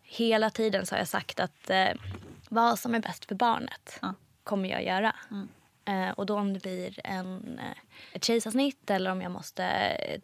[0.03, 1.91] hela tiden så har jag sagt att eh,
[2.49, 4.15] vad som är bäst för barnet Ja.
[4.45, 5.17] kommer jag göra.
[5.85, 7.77] Eh, och då om det blir en, eh,
[8.13, 10.21] ett kejsarsnitt eller om jag måste eh,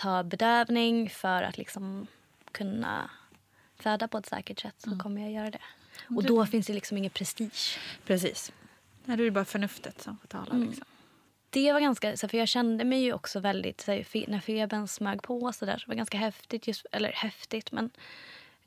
[0.00, 2.06] ta bedövning för att liksom
[2.52, 3.10] kunna
[3.76, 5.60] föda på ett säkert sätt så kommer jag göra det.
[6.16, 7.78] Och då finns det liksom ingen prestige.
[8.06, 8.52] Precis.
[9.04, 10.54] Nej, då är det bara förnuftet som får tala.
[10.54, 10.84] Liksom.
[11.50, 15.52] Det var ganska, för jag kände mig ju också väldigt, här, när febern smög på
[15.52, 17.90] så där, så var det ganska häftigt, just, eller häftigt men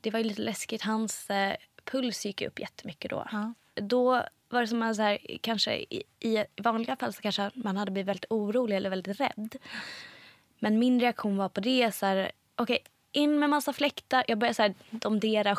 [0.00, 0.82] det var ju lite läskigt.
[0.82, 3.28] Hans eh, puls gick upp jättemycket då.
[3.32, 3.54] Ja.
[3.74, 7.76] Då var det som att så här, kanske i, i vanliga fall så kanske man
[7.76, 9.56] hade blivit väldigt orolig eller väldigt rädd.
[10.64, 12.78] Men min reaktion var på det så här, okej,
[13.12, 14.24] in med massa fläktar.
[14.28, 15.56] Jag började så här domdera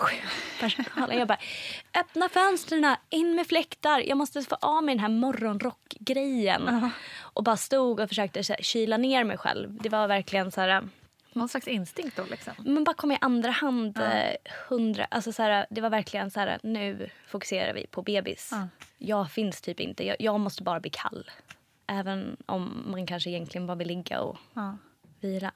[0.60, 1.18] personalen.
[1.20, 1.38] Jag bara,
[2.00, 4.00] öppna fönstren, in med fläktar.
[4.00, 6.92] Jag måste få av mig den här morgonrockgrejen.
[7.22, 9.82] Och bara stod och försökte så här, kyla ner mig själv.
[9.82, 10.88] Det var verkligen så här,
[11.34, 12.54] Någon slags instinkt då liksom.
[12.58, 13.98] men bara kom i andra hand.
[13.98, 14.36] eh,
[14.70, 18.50] Hundra, alltså så här, det var verkligen så här, nu fokuserar vi på bebis.
[18.52, 18.68] Ja.
[18.98, 20.06] Jag finns typ inte.
[20.06, 21.32] Jag, jag måste bara bli kall.
[21.88, 24.38] Även om man kanske egentligen bara vill ligga och
[25.26, 25.52] Vila.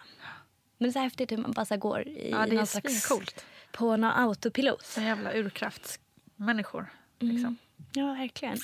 [0.78, 3.46] Men det är så häftigt hur man bara så går i Ja, någon slags, svincoolt.
[3.72, 4.86] på någon autopilot.
[4.86, 6.86] Som jävla urkraftsmänniskor.
[7.20, 7.58] Liksom.
[7.94, 8.58] Ja, verkligen.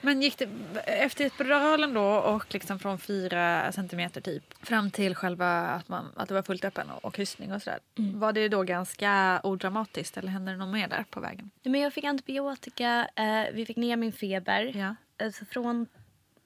[0.00, 0.48] Men gick det
[0.86, 6.28] efter epiduralen då och liksom från fyra centimeter typ fram till själva att, man, att
[6.28, 7.78] det var fullt öppen och, och kryssning och sådär.
[7.94, 11.50] Var det då ganska odramatiskt eller hände det något mer där på vägen?
[11.62, 14.72] Men jag fick antibiotika, eh, vi fick ner min feber.
[14.76, 14.94] Ja.
[15.26, 15.86] Alltså från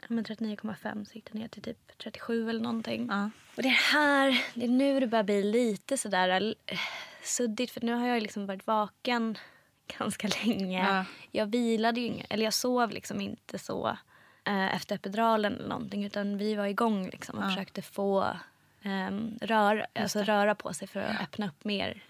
[0.09, 3.07] men 39,5 så gick det ner till typ 37 eller någonting.
[3.11, 3.31] Ja.
[3.57, 6.79] Och det här, det är nu det börjar bli lite sådär eh,
[7.23, 7.71] suddigt.
[7.73, 9.39] För nu har jag liksom varit vaken
[9.99, 10.89] ganska länge.
[10.89, 11.05] Ja.
[11.31, 13.97] Jag vilade ju inga, eller jag sov liksom inte så
[14.45, 16.05] eh, efter epiduralen eller någonting.
[16.05, 17.49] Utan vi var igång liksom och Ja.
[17.49, 18.37] försökte få
[18.85, 22.03] um, rör, alltså röra på sig för att öppna upp mer.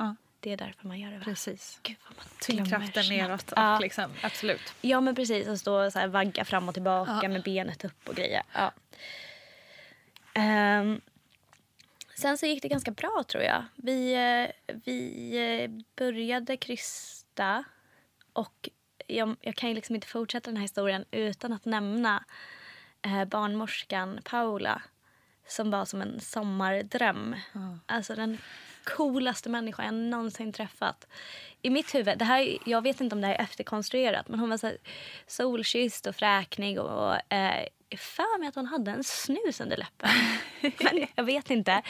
[0.43, 1.24] Det är därför man gör det va?
[1.24, 1.80] Precis.
[1.82, 3.09] Gud vad man Tyngdkraften snabbt.
[3.22, 3.53] neråt.
[3.57, 3.78] Ja.
[3.78, 4.74] liksom, absolut.
[4.80, 7.28] Ja men precis, och stå och så här vagga fram och tillbaka Ja.
[7.28, 8.43] med benet upp och grejer.
[8.53, 8.72] Ja.
[10.34, 11.01] Ehm,
[12.14, 13.64] sen så gick det ganska bra tror jag.
[13.76, 15.30] Vi, eh, vi
[15.62, 17.64] eh, började krysta
[18.32, 18.68] och
[19.07, 22.24] jag, jag kan ju liksom inte fortsätta den här historien utan att nämna
[23.03, 24.82] eh, barnmorskan Paula
[25.47, 27.36] som var som en sommardröm.
[27.86, 28.38] Alltså den
[28.85, 31.07] coolaste människan jag någonsin träffat.
[31.62, 34.51] I mitt huvud, det här, jag vet inte om det här är efterkonstruerat men hon
[34.51, 34.76] var så här
[35.26, 37.66] solkysst och fräknig och eh,
[37.97, 40.11] för mig att hon hade en snus under läppen.
[40.93, 41.83] Men jag vet inte.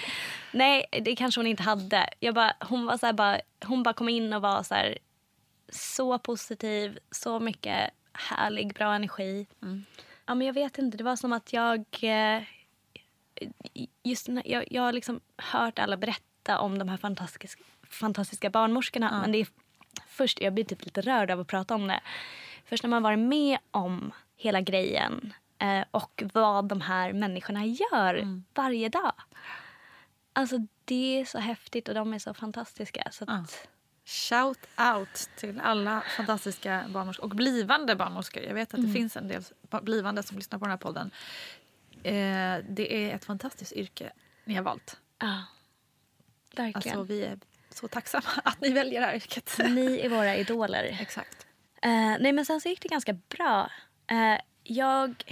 [0.53, 2.09] Nej, det kanske hon inte hade.
[2.21, 4.99] Jag bara, hon, var så här, bara, hon bara kom in och var så här,
[5.69, 9.47] så positiv, så mycket härlig, bra energi.
[10.27, 11.85] Ja, men jag vet inte, det var som att jag...
[12.03, 12.43] eh,
[14.03, 15.97] Just när, jag, jag har liksom hört alla
[16.45, 19.21] berätta om de här fantastiska, fantastiska barnmorskorna.
[19.21, 19.47] Men det är
[20.09, 22.01] först, jag blir typ lite rörd av att prata om det.
[22.65, 28.43] Först när man varit med om hela grejen eh, och vad de här människorna gör
[28.55, 29.13] varje dag.
[30.33, 33.09] Alltså det är så häftigt och de är så fantastiska.
[33.11, 33.69] Så att,
[34.05, 34.59] Shout
[34.97, 38.43] out till alla fantastiska barnmorskor och blivande barnmorskor.
[38.43, 38.95] Jag vet att det Mm.
[38.95, 39.43] finns en del
[39.83, 41.11] blivande som lyssnar på den här podden.
[42.03, 44.13] Eh, det är ett fantastiskt yrke
[44.45, 45.01] ni har valt.
[45.19, 45.43] Ja,
[46.55, 46.99] verkligen.
[46.99, 47.39] Alltså, vi är
[47.71, 49.59] så tacksamma att ni väljer det här yrket.
[49.59, 50.85] Ni är våra idoler.
[51.01, 51.47] Exakt.
[51.83, 53.71] Eh, nej, men sen så gick det ganska bra.
[54.07, 55.25] Eh, jag,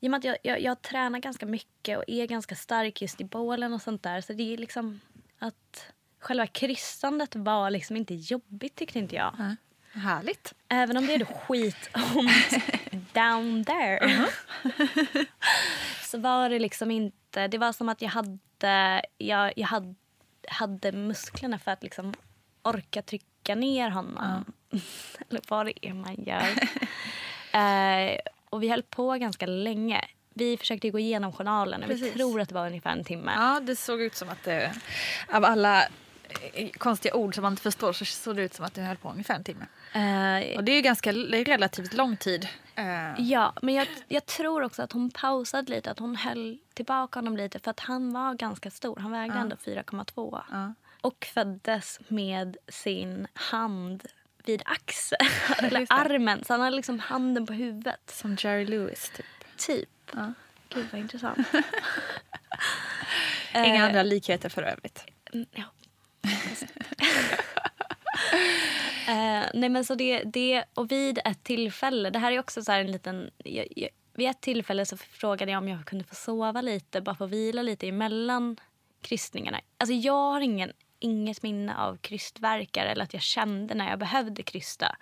[0.00, 3.20] I och med att jag, jag, jag tränar ganska mycket och är ganska stark just
[3.20, 4.20] i bålen och sånt där.
[4.20, 5.00] Så det är liksom
[5.38, 9.56] att själva kryssandet var liksom inte jobbigt tyckte inte jag.
[9.92, 10.54] Härligt.
[10.68, 12.64] Även om det är skitont
[13.12, 14.28] down there.
[16.02, 17.48] så var det liksom inte...
[17.48, 19.94] Det var som att jag hade, jag, jag hade,
[20.48, 22.14] hade musklerna för att liksom
[22.62, 24.44] orka trycka ner honom.
[25.30, 26.48] Eller vad det är man gör.
[28.12, 28.18] eh,
[28.50, 30.04] och vi höll på ganska länge.
[30.34, 32.12] Vi försökte gå igenom journalen och vi Precis.
[32.12, 33.32] tror att det var ungefär en timme.
[33.36, 34.72] Ja, det såg ut som att det,
[35.28, 35.88] av alla
[36.78, 39.10] konstiga ord som man inte förstår så såg det ut som att det höll på
[39.10, 39.66] ungefär en timme.
[39.92, 42.48] Eh, Och det är ju ganska det är relativt lång tid.
[42.74, 47.18] Eh, Ja, men jag, jag tror också att hon pausade lite, att hon höll tillbaka
[47.18, 48.96] honom lite för att han var ganska stor.
[48.96, 50.74] Han vägde ändå 4,2.
[51.00, 54.02] Och föddes med sin hand
[54.44, 55.28] vid axeln,
[55.58, 56.44] eller armen.
[56.44, 58.00] Så han hade liksom handen på huvudet.
[58.10, 59.26] Som Jerry Lewis typ.
[59.56, 59.88] Typ.
[60.68, 61.38] Gud vad intressant.
[63.54, 65.04] Inga Eh, andra likheter för övrigt.
[65.32, 65.64] Mm, Ja.
[69.08, 72.72] Eh, nej men så det, det, och vid ett tillfälle, det här är också så
[72.72, 73.30] en liten...
[73.44, 77.14] Jag, jag, vid ett tillfälle så frågade jag om jag kunde få sova lite, bara
[77.14, 78.56] få vila lite emellan
[79.00, 79.60] krystningarna.
[79.78, 84.42] Alltså jag har ingen, inget minne av krystvärkar eller att jag kände när jag behövde
[84.42, 84.96] krysta.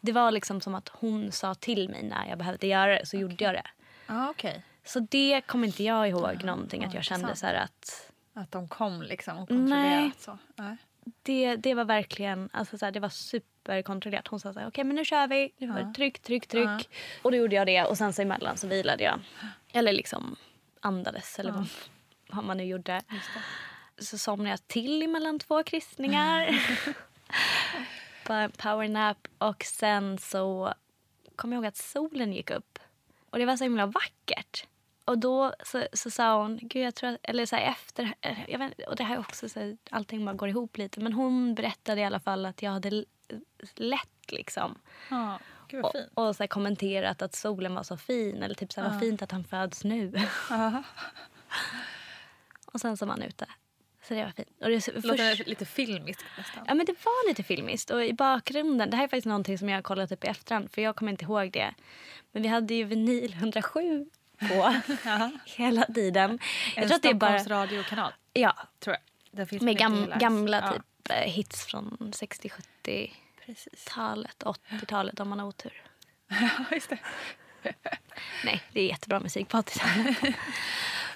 [0.00, 3.16] Det var liksom som att hon sa till mig när jag behövde göra det, så
[3.16, 3.66] gjorde jag det.
[4.06, 4.62] Ja, okej.
[4.84, 8.07] Så det kommer inte jag ihåg någonting, att jag kände så här att
[8.38, 9.58] Att de kom liksom och Nej.
[9.58, 10.38] kontrollerat så.
[10.56, 10.76] Nej.
[11.22, 14.28] det, det var verkligen alltså så här, det var superkontrollerat.
[14.28, 15.52] Hon sa så här, okej men nu kör vi.
[15.56, 16.88] Nu var det tryck, tryck, tryck.
[17.22, 19.20] Och då gjorde jag det och sen så emellan så vilade jag.
[19.72, 20.36] Eller liksom
[20.80, 21.66] andades eller vad,
[22.28, 23.02] vad man nu gjorde.
[23.98, 25.62] Så somnade jag till emellan två
[28.28, 30.74] en powernap och sen så
[31.36, 32.78] kom jag ihåg att solen gick upp.
[33.30, 34.66] Och det var så himla vackert.
[35.08, 38.14] Och då så, så sa hon, gud jag tror att, eller så här efter,
[38.48, 41.00] jag vet, och det här är också så här, allting bara går ihop lite.
[41.00, 43.04] Men hon berättade i alla fall att jag hade
[43.74, 44.78] lätt liksom.
[45.10, 45.38] Ja,
[45.68, 46.10] gud vad Och, fint.
[46.14, 48.42] och så här kommenterat att solen var så fin.
[48.42, 50.12] Eller typ så här, vad fint att han föds nu.
[52.66, 53.46] och sen så var han ute.
[54.02, 54.48] Så det var fint.
[54.60, 56.64] Och det, Det låter först, lite filmiskt nästan.
[56.66, 57.90] Ja, men det var lite filmiskt.
[57.90, 60.70] Och i bakgrunden, det här är faktiskt någonting som jag har kollat upp i efterhand,
[60.70, 61.74] för jag kommer inte ihåg det.
[62.32, 64.74] Men vi hade ju vinyl 107 på
[65.56, 66.38] hela tiden.
[66.76, 67.38] Jag tror att det är bara...
[67.38, 69.02] Radiokanal, Ja, tror jag.
[69.62, 75.82] Med gam, gamla ja, typ eh, hits från 60-70-talet, 80-talet om man har otur.
[76.28, 76.98] Ja, just det.
[78.44, 80.34] Nej, det är jättebra musik på 80-talet.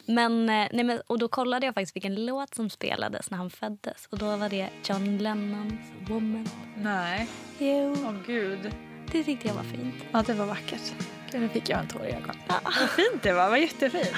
[0.07, 3.51] Men, eh, nej, men, och då kollade jag faktiskt vilken låt som spelades när han
[3.51, 4.07] föddes.
[4.07, 6.49] Och då var det John Lennons Woman.
[6.77, 8.75] Nej, Jo, åh gud.
[9.13, 9.95] det tyckte jag var fint.
[10.13, 10.93] Ja, det var vackert.
[11.35, 12.37] Nu fick jag en tår i ögonen.
[12.65, 14.17] Vad fint det var, vad jättefint.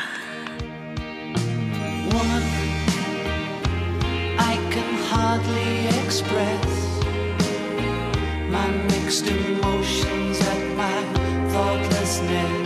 [2.15, 2.43] woman
[4.39, 7.01] I can hardly express
[8.51, 10.97] my mixed emotions at my
[11.53, 12.64] thoughtlessness.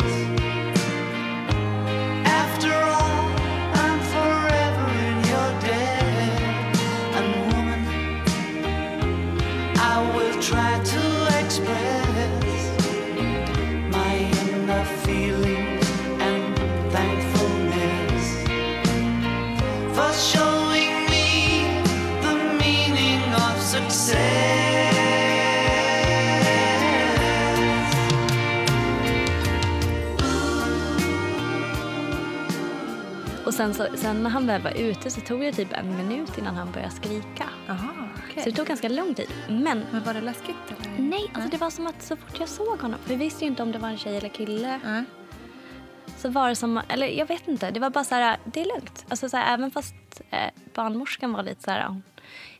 [33.58, 36.54] Sen, så, sen när han väl var ute så tog det typ en minut innan
[36.56, 37.44] han började skrika.
[37.66, 38.42] Jaha, okej.
[38.42, 39.28] Så det tog ganska lång tid.
[39.48, 40.98] Men Men var det läskigt eller?
[40.98, 43.50] nej, alltså det var som att så fort jag såg honom, för vi visste ju
[43.50, 44.80] inte om det var en tjej eller kille.
[44.84, 45.04] Nej.
[46.18, 48.64] så var det som, eller jag vet inte, det var bara så här, det är
[48.64, 49.04] lugnt.
[49.08, 49.94] Alltså så här, även fast
[50.30, 52.02] eh, barnmorskan var lite så här, hon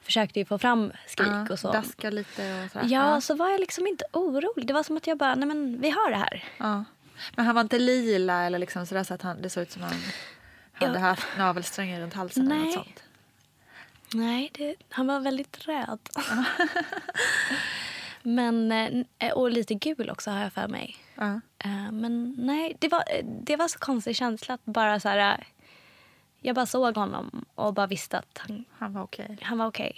[0.02, 1.72] försökte ju få fram skrik Ja, och så.
[1.72, 2.86] Daska lite och sådär.
[2.88, 4.66] Ja, så var jag liksom inte orolig.
[4.66, 6.44] Det var som att jag bara, nej men vi har det här.
[6.58, 6.84] Ja.
[7.36, 9.82] Men han var inte lila eller liksom sådär så att han, det såg ut som
[9.82, 9.92] han
[10.86, 11.04] hade Ja.
[11.06, 12.74] haft navelsträngar runt halsen eller något Nej.
[12.74, 13.02] sånt.
[14.14, 15.98] Nej, det, han var väldigt röd.
[18.22, 18.72] men,
[19.18, 20.96] eh, och lite gul också har jag för mig.
[21.58, 23.04] Eh, Men nej, det var,
[23.42, 25.18] det var så konstig känsla att bara så här...
[25.38, 25.44] eh,
[26.40, 29.38] Jag bara såg honom och bara visste att han, Han var okej.
[29.42, 29.92] han var okej.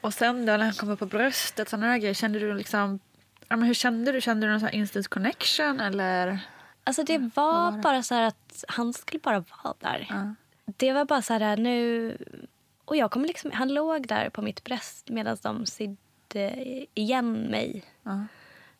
[0.00, 2.98] Och sen då när han kom upp på bröstet, sådana där grejer, kände du liksom...
[3.48, 4.20] Ja, men hur kände du?
[4.20, 6.38] Kände du någon sån instant connection eller?
[6.84, 7.78] Alltså det var, var det?
[7.78, 10.34] bara så här att han skulle bara vara där.
[10.66, 12.16] Det var bara så här nu...
[12.84, 17.84] Och jag kom liksom, han låg där på mitt bröst medan de sydde igen mig.
[18.02, 18.26] Ja.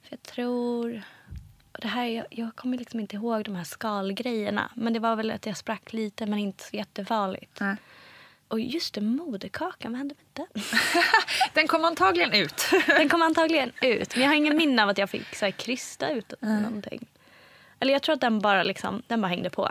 [0.02, 1.02] För jag tror...
[1.72, 4.70] och Det här, jag, jag kommer liksom inte ihåg de här skalgrejerna.
[4.74, 7.60] Men det var väl att jag sprack lite men inte så jättefarligt.
[7.60, 7.76] Nej.
[8.48, 10.62] Och just det, moderkakan, vad hände med den?
[11.54, 12.62] Den kom antagligen ut.
[12.86, 14.14] Den kom antagligen ut.
[14.14, 17.06] Men jag har ingen minne av att jag fick så här, krysta ut någonting.
[17.80, 19.70] Eller jag tror att den bara, liksom, den bara hängde på.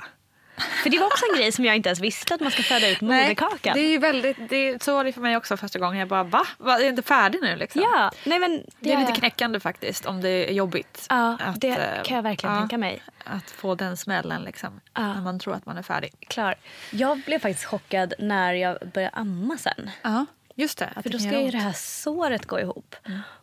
[0.84, 2.90] För det var också en grej som jag inte ens visste att man ska föda
[2.90, 3.74] ut moderkakan.
[3.74, 6.00] det är ju väldigt, det är, så var det för mig också första gången.
[6.00, 6.46] Jag bara va?
[6.58, 6.80] va?
[6.80, 7.82] Är inte färdig nu liksom?
[7.82, 11.06] Ja, nej men det, Det är lite jag- knäckande faktiskt om det är jobbigt.
[11.10, 13.02] Ja, att, det eh, kan jag verkligen ja, tänka mig.
[13.26, 14.82] Att få den smällen liksom.
[14.94, 15.14] Ja.
[15.14, 16.14] När man tror att man är färdig.
[16.28, 16.56] Klar.
[16.92, 19.90] Jag blev faktiskt chockad när jag började amma sen.
[20.02, 20.26] Ja,
[20.56, 20.90] just det.
[21.04, 22.96] För då ska ju det här såret gå ihop.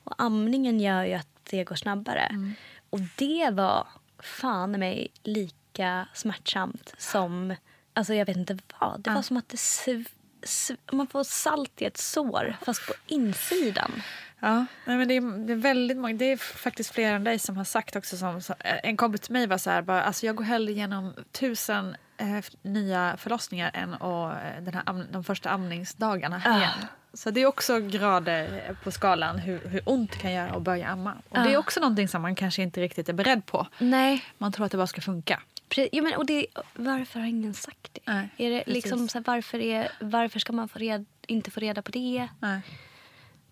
[0.05, 2.55] Och amningen gör ju att det går snabbare.
[2.91, 3.87] Och det var
[4.23, 7.55] fan mig lika smärtsamt som,
[7.95, 9.01] alltså jag vet inte vad.
[9.01, 10.09] Det var som att det sv-
[10.43, 14.03] sv- man får salt i ett sår fast på insidan.
[14.43, 16.14] Ja, nej, men det är, det är väldigt många.
[16.14, 18.16] Det är faktiskt fler än dig som har sagt också.
[18.16, 20.73] Som, så, eh, en kompis till mig var så här, bara, alltså jag går hellre
[20.73, 26.57] igenom tusen eh, nya förlossningar än och, eh, den här, de första amningsdagarna Ah.
[26.59, 26.87] igen.
[27.15, 30.89] Så det är också grader på skalan hur, hur ont det kan göra att börja
[30.89, 31.13] amma.
[31.29, 31.59] Och det är Ja.
[31.59, 33.67] också någonting som man kanske inte riktigt är beredd på.
[33.79, 34.25] Nej.
[34.39, 35.43] Man tror att det bara ska funka.
[35.69, 38.01] Pre- ja, men, och det, varför har ingen sagt det?
[38.13, 41.61] Nej, är det liksom, så här, varför, är, varför ska man få red, inte få
[41.61, 42.29] reda på det?
[42.41, 42.61] Nej.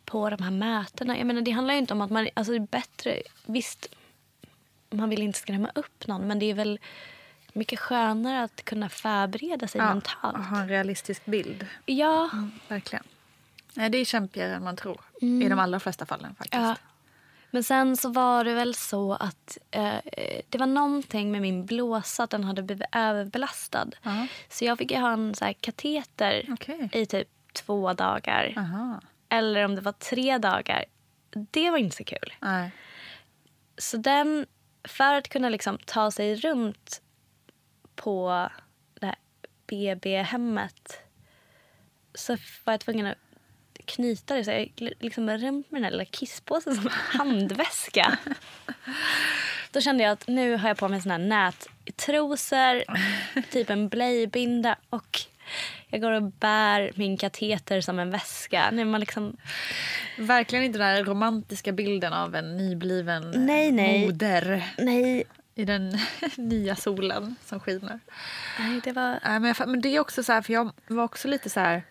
[0.05, 1.19] på de här mötena.
[1.19, 2.29] Jag menar, det handlar inte om att man...
[2.35, 3.23] Alltså det är bättre...
[3.47, 3.87] Visst,
[4.91, 6.79] man vill inte skrämma upp någon men det är väl
[7.53, 10.37] mycket skönare att kunna förbereda sig Ja, mentalt.
[10.37, 11.67] och ha en realistisk bild.
[11.87, 12.31] Ja.
[12.69, 13.05] Verkligen.
[13.79, 15.01] Nej, det är kämpigare än man tror.
[15.23, 15.43] Mm.
[15.43, 16.63] I de allra flesta fallen faktiskt.
[16.63, 16.77] ja.
[17.51, 19.95] Men sen så var det väl så att eh,
[20.49, 23.87] det var någonting med min blåsa att den hade blivit överbelastad.
[24.49, 26.89] Så jag fick ju ha en så här kateter Okej.
[26.93, 28.55] i typ två dagar.
[28.57, 29.01] Aha.
[29.29, 30.85] Eller om det var tre dagar.
[31.31, 32.33] Det var inte så kul.
[32.41, 32.71] Nej.
[33.79, 34.47] Så den,
[34.85, 37.03] för att kunna liksom ta sig runt
[37.95, 38.49] på
[39.01, 39.17] det här
[39.67, 40.99] BB-hemmet
[42.15, 43.19] så var jag tvungen att
[43.89, 48.19] knyta det så jag liksom runt med den här lilla kisspåsen som handväska.
[49.71, 51.25] Då kände jag att nu har jag på mig såna här
[51.85, 52.85] nättrosor,
[53.53, 55.21] typ en blöjbinda och
[55.89, 58.63] jag går och bär min kateter som en väska.
[58.63, 59.37] Är man liksom
[60.19, 64.07] Verkligen inte den här romantiska bilden av en nybliven Nej, nej.
[64.07, 65.25] moder Nej.
[65.55, 65.99] i den
[66.37, 68.01] nya solen som skiner.
[68.59, 69.11] Nej, det var...
[69.25, 71.61] Nej, men, jag, men det är också så här, för jag var också lite så
[71.61, 71.83] här...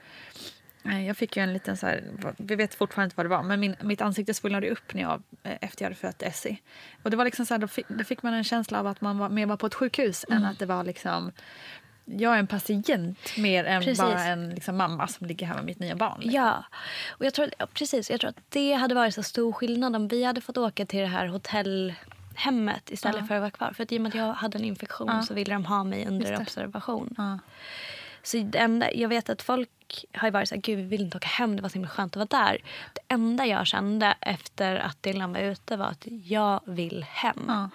[0.92, 2.04] Jag fick ju en liten så här,
[2.38, 5.22] vi vet fortfarande inte vad det var, men min, mitt ansikte svullnade upp när jag,
[5.44, 6.58] eh, efter jag hade fött Essie.
[7.04, 9.02] Och det var liksom så här, då, fick, då fick man en känsla av att
[9.02, 11.32] man var mer var på ett sjukhus än att det var liksom
[12.10, 14.00] jag är en patient mer än Precis.
[14.00, 16.20] bara en liksom, mamma som ligger här med mitt nya barn.
[16.20, 16.42] liksom.
[16.42, 16.64] Ja,
[17.10, 18.10] och jag tror, ja, precis.
[18.10, 21.00] Jag tror att det hade varit så stor skillnad om vi hade fått åka till
[21.00, 23.28] det här hotellhemmet istället Ja.
[23.28, 23.72] för att vara kvar.
[23.72, 25.22] För att i och med att jag hade en infektion Ja.
[25.22, 27.16] så ville de ha mig under observation.
[28.28, 28.32] Ja.
[28.32, 31.18] Så det enda, jag vet att folk har varit så här, gud vi vill inte
[31.18, 32.64] åka hem, det var så himla skönt att vara där.
[32.94, 37.46] Det enda jag kände efter att Dylan var ute var att jag vill hem.
[37.48, 37.70] Ja.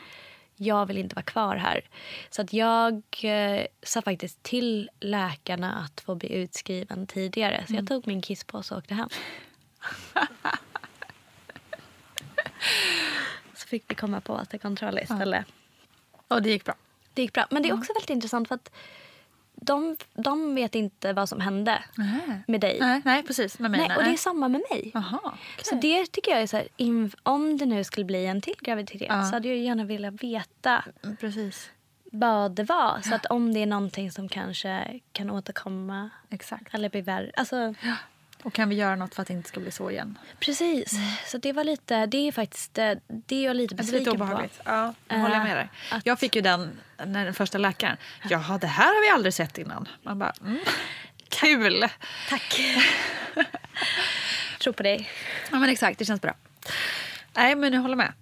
[0.56, 1.88] Jag vill inte vara kvar här.
[2.30, 7.64] Så att jag eh, sa faktiskt till läkarna att få bli utskriven tidigare.
[7.68, 9.08] Så jag tog min kisspåse och åkte hem.
[13.54, 15.46] så fick vi komma på återkontroll istället.
[16.28, 16.74] Och det gick bra.
[17.14, 17.46] Det gick bra.
[17.50, 18.70] Men det är också väldigt intressant för att
[19.64, 21.82] de, de vet inte vad som hände
[22.46, 22.76] med dig.
[22.80, 23.58] Nej, nej, precis.
[23.58, 23.88] Med mig.
[23.88, 24.92] Nej, och det är samma med mig.
[24.94, 26.68] Aha, Så det tycker jag är så här,
[27.22, 29.22] om det nu skulle bli en till graviditet Ja.
[29.24, 30.84] så hade jag gärna velat veta
[31.20, 31.70] Precis.
[32.12, 33.00] vad det var.
[33.02, 36.74] Så att om det är någonting som kanske kan återkomma Exakt.
[36.74, 37.30] eller bli värre.
[37.36, 37.74] Alltså,
[38.42, 40.18] Och kan vi göra något för att det inte ska bli så igen?
[40.40, 40.94] Precis.
[41.26, 44.12] Så det var lite, det är faktiskt, eh, det är jag lite Det är besviken
[44.12, 44.48] lite på.
[44.64, 45.68] Ja, jag håller jag med dig.
[45.90, 46.70] Eh, att- Jag fick ju den
[47.06, 47.96] när den första läkaren.
[48.30, 49.88] Jaha, det här har vi aldrig sett innan.
[50.02, 50.58] Man bara, mm.
[51.28, 51.84] Kul!
[52.28, 52.60] Tack.
[54.60, 55.08] Tror på dig.
[55.50, 56.34] Ja men exakt, det känns bra.
[57.36, 58.12] Nej men jag håller med.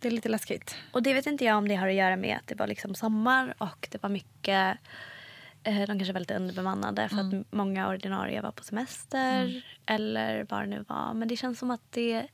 [0.00, 0.76] Det är lite läskigt.
[0.92, 2.94] Och det vet inte jag om det har att göra med att det var liksom
[2.94, 4.72] sommar och det var mycket eh,
[5.70, 7.40] de kanske var lite underbemannade för Mm.
[7.40, 11.14] att många ordinarie var på semester eller vad det nu var.
[11.14, 12.26] Men det känns som att det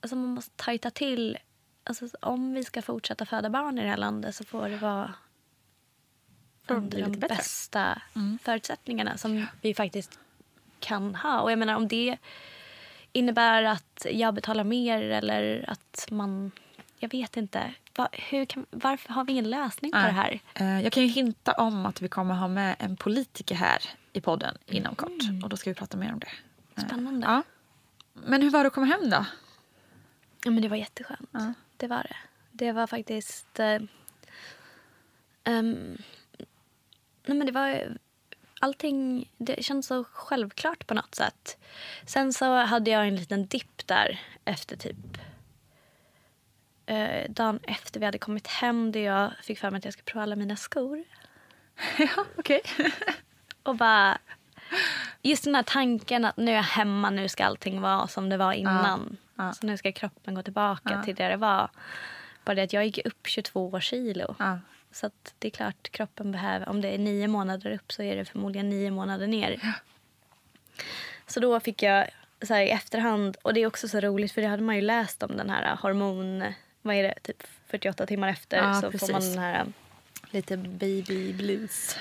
[0.00, 1.38] alltså man måste tajta till.
[1.84, 5.14] Alltså, om vi ska fortsätta föda barn i det här landet så får det vara
[6.68, 7.28] Får under de bättre.
[7.36, 8.38] bästa Mm.
[8.42, 10.18] förutsättningarna som vi faktiskt
[10.80, 11.40] kan ha.
[11.40, 12.16] Och jag menar om det
[13.12, 16.50] innebär att jag betalar mer eller att man...
[17.04, 17.74] Jag vet inte.
[17.96, 18.08] Va,
[18.48, 20.06] kan, varför har vi ingen lösning på Nej.
[20.06, 20.40] det här?
[20.54, 23.78] Eh, Jag kan ju hinta om att vi kommer ha med en politiker här
[24.12, 25.22] i podden inom kort.
[25.42, 26.28] Och då ska vi prata mer om det.
[26.76, 27.26] Eh, Spännande.
[27.26, 27.42] Ja.
[28.12, 29.26] Men hur var det att komma hem då?
[30.44, 31.28] Ja, men det var jätteskönt.
[31.32, 31.54] Ja.
[31.76, 32.16] Det var det.
[32.52, 33.60] Det var faktiskt...
[33.60, 33.82] Eh,
[35.44, 35.96] ehm,
[37.26, 37.96] nej men det var...
[38.60, 41.58] Allting det känns så självklart på något sätt.
[42.06, 44.96] Sen så hade jag en liten dipp där efter typ...
[46.86, 50.04] Eh, dagen efter vi hade kommit hem där jag fick för mig att jag skulle
[50.04, 51.04] prova alla mina skor.
[51.98, 52.62] ja, okej.
[53.62, 54.18] Och bara...
[55.22, 58.36] Just den här tanken att nu är jag hemma, nu ska allting vara som det
[58.36, 59.16] var innan.
[59.36, 59.52] Ja.
[59.52, 61.02] Så nu ska kroppen gå tillbaka Ja.
[61.02, 61.70] till det det var.
[62.44, 64.34] Bara det att jag gick upp 22 kilo.
[64.38, 64.58] Ja.
[64.92, 68.24] Så det är klart kroppen behöver, om det är nio månader upp så är det
[68.24, 69.60] förmodligen nio månader ner.
[71.26, 72.08] Så då fick jag
[72.42, 74.80] så här, i efterhand, och det är också så roligt för det hade man ju
[74.80, 76.44] läst om den här hormon,
[76.84, 79.34] vad är det, typ 48 timmar efter Ja, så får man precis.
[79.34, 79.66] den här
[80.30, 81.96] Lite baby blues.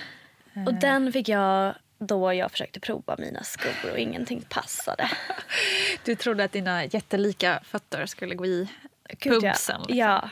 [0.67, 5.09] och den fick jag då jag försökte prova mina skor och ingenting passade.
[6.05, 8.67] Du trodde att dina jättelika fötter skulle gå i
[9.19, 9.49] Gud, pubsen.
[9.81, 9.97] liksom.
[9.97, 10.29] Ja.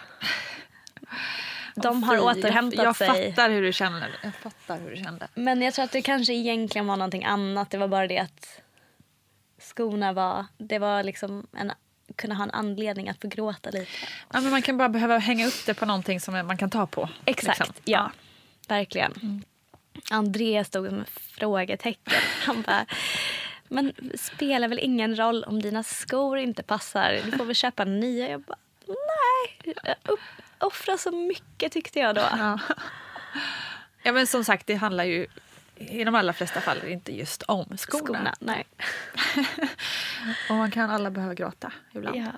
[1.75, 3.07] De har Fy, återhämtat jag, jag sig.
[3.33, 4.09] fattar hur du känner.
[4.23, 5.27] Jag fattar hur du kände.
[5.33, 7.69] Men jag tror att det kanske egentligen var någonting annat.
[7.69, 8.61] Det var bara det att
[9.59, 10.45] skorna var...
[10.57, 11.71] Det var liksom en,
[12.13, 13.91] kunna ha en anledning att få gråta lite.
[14.33, 16.87] Ja, men man kan bara behöva hänga upp det på någonting som man kan ta
[16.87, 17.09] på.
[17.25, 17.75] Exakt, liksom.
[17.85, 18.11] ja.
[18.67, 19.43] Verkligen.
[20.11, 22.13] Andreas stod som frågetecken.
[22.45, 22.85] Han bara...
[23.67, 27.19] Men spelar väl ingen roll om dina skor inte passar?
[27.25, 28.29] Du får väl köpa nya.
[28.29, 28.57] Jag bara,
[28.87, 29.95] nej.
[30.05, 30.19] Upp,
[30.59, 32.21] offra så mycket tyckte jag då.
[32.21, 32.59] Ja.
[34.03, 35.27] ja, men som sagt, det handlar ju
[35.89, 38.05] i de allra flesta fall inte just om skorna.
[38.05, 38.65] Skorna, nej.
[40.49, 42.17] Och man kan alla behöva gråta ibland.
[42.17, 42.31] Ja.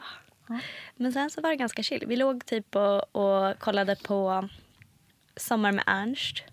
[0.96, 2.04] Men sen så var det ganska chill.
[2.08, 4.50] Vi låg typ och, och kollade på
[5.36, 6.44] Sommar med Ernst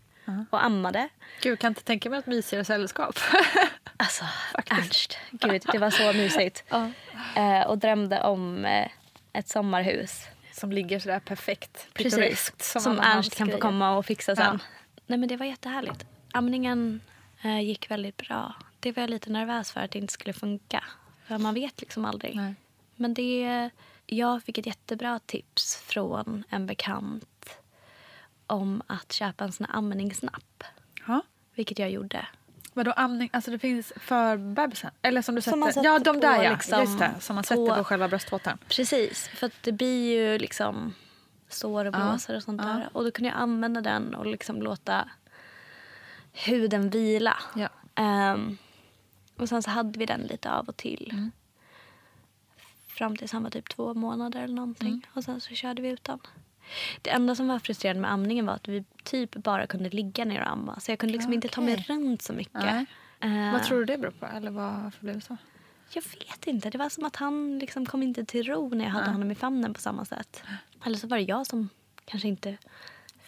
[0.51, 1.09] och ammade.
[1.41, 3.19] Gud, kan inte tänka mig ett mysigare sällskap.
[3.97, 4.25] Alltså,
[4.71, 5.19] Ernst.
[5.31, 6.65] Gud, det var så mysigt.
[7.37, 8.89] Eh, och drömde om eh,
[9.33, 10.27] ett sommarhus.
[10.53, 11.89] Som ligger sådär perfekt.
[11.93, 12.53] Precis.
[12.59, 14.45] Som, alla Ernst kan få komma och fixa sen.
[14.45, 14.59] Ja.
[15.07, 16.07] Nej, men det var jättehärligt.
[16.33, 17.01] Amningen
[17.43, 18.55] eh, gick väldigt bra.
[18.81, 20.85] Det var jag lite nervös för att det inte skulle funka.
[21.27, 22.37] För man vet liksom aldrig.
[22.37, 22.55] Nej.
[22.97, 23.71] Men det,
[24.07, 27.59] jag fick ett jättebra tips från en bekant
[28.47, 30.65] om att köpa en sån här amningsnapp.
[31.07, 31.23] Ja.
[31.55, 32.27] Vilket jag gjorde.
[32.73, 33.31] Vadå amning?
[33.33, 34.91] Alltså det finns för bebisen?
[35.03, 35.51] Eller som du sätter?
[35.51, 36.51] Som man sätter ja, de på där ja.
[36.53, 38.59] liksom Just det, som man sätter på- på själva bröstvårtan.
[38.69, 40.95] Precis, för det blir ju liksom
[41.49, 42.69] sår och Ja, blåsor och sånt ja.
[42.69, 42.89] där.
[42.93, 45.09] Och då kunde jag använda den och liksom låta
[46.33, 47.37] huden vila.
[47.57, 47.69] Ja.
[47.95, 48.57] Ehm,
[49.37, 51.11] och sen så hade vi den lite av och till.
[51.13, 51.31] Mm.
[52.89, 54.89] Fram tills han var typ två månader eller någonting.
[54.89, 55.03] Mm.
[55.15, 56.19] Och sen så körde vi utan.
[57.03, 60.41] Det enda som var frustrerande med amningen var att vi typ bara kunde ligga ner
[60.41, 60.81] och amma.
[60.81, 62.87] Så jag kunde liksom inte ta mig runt så mycket.
[63.21, 64.27] Eh, Vad tror du det beror på?
[64.27, 65.37] Eller varför blev det så?
[65.93, 66.71] jag vet inte.
[66.71, 69.13] Det var som att han liksom kom inte till ro när jag hade Ja.
[69.13, 70.43] honom i famnen på samma sätt.
[70.85, 71.69] Eller så var det jag som
[72.05, 72.57] kanske inte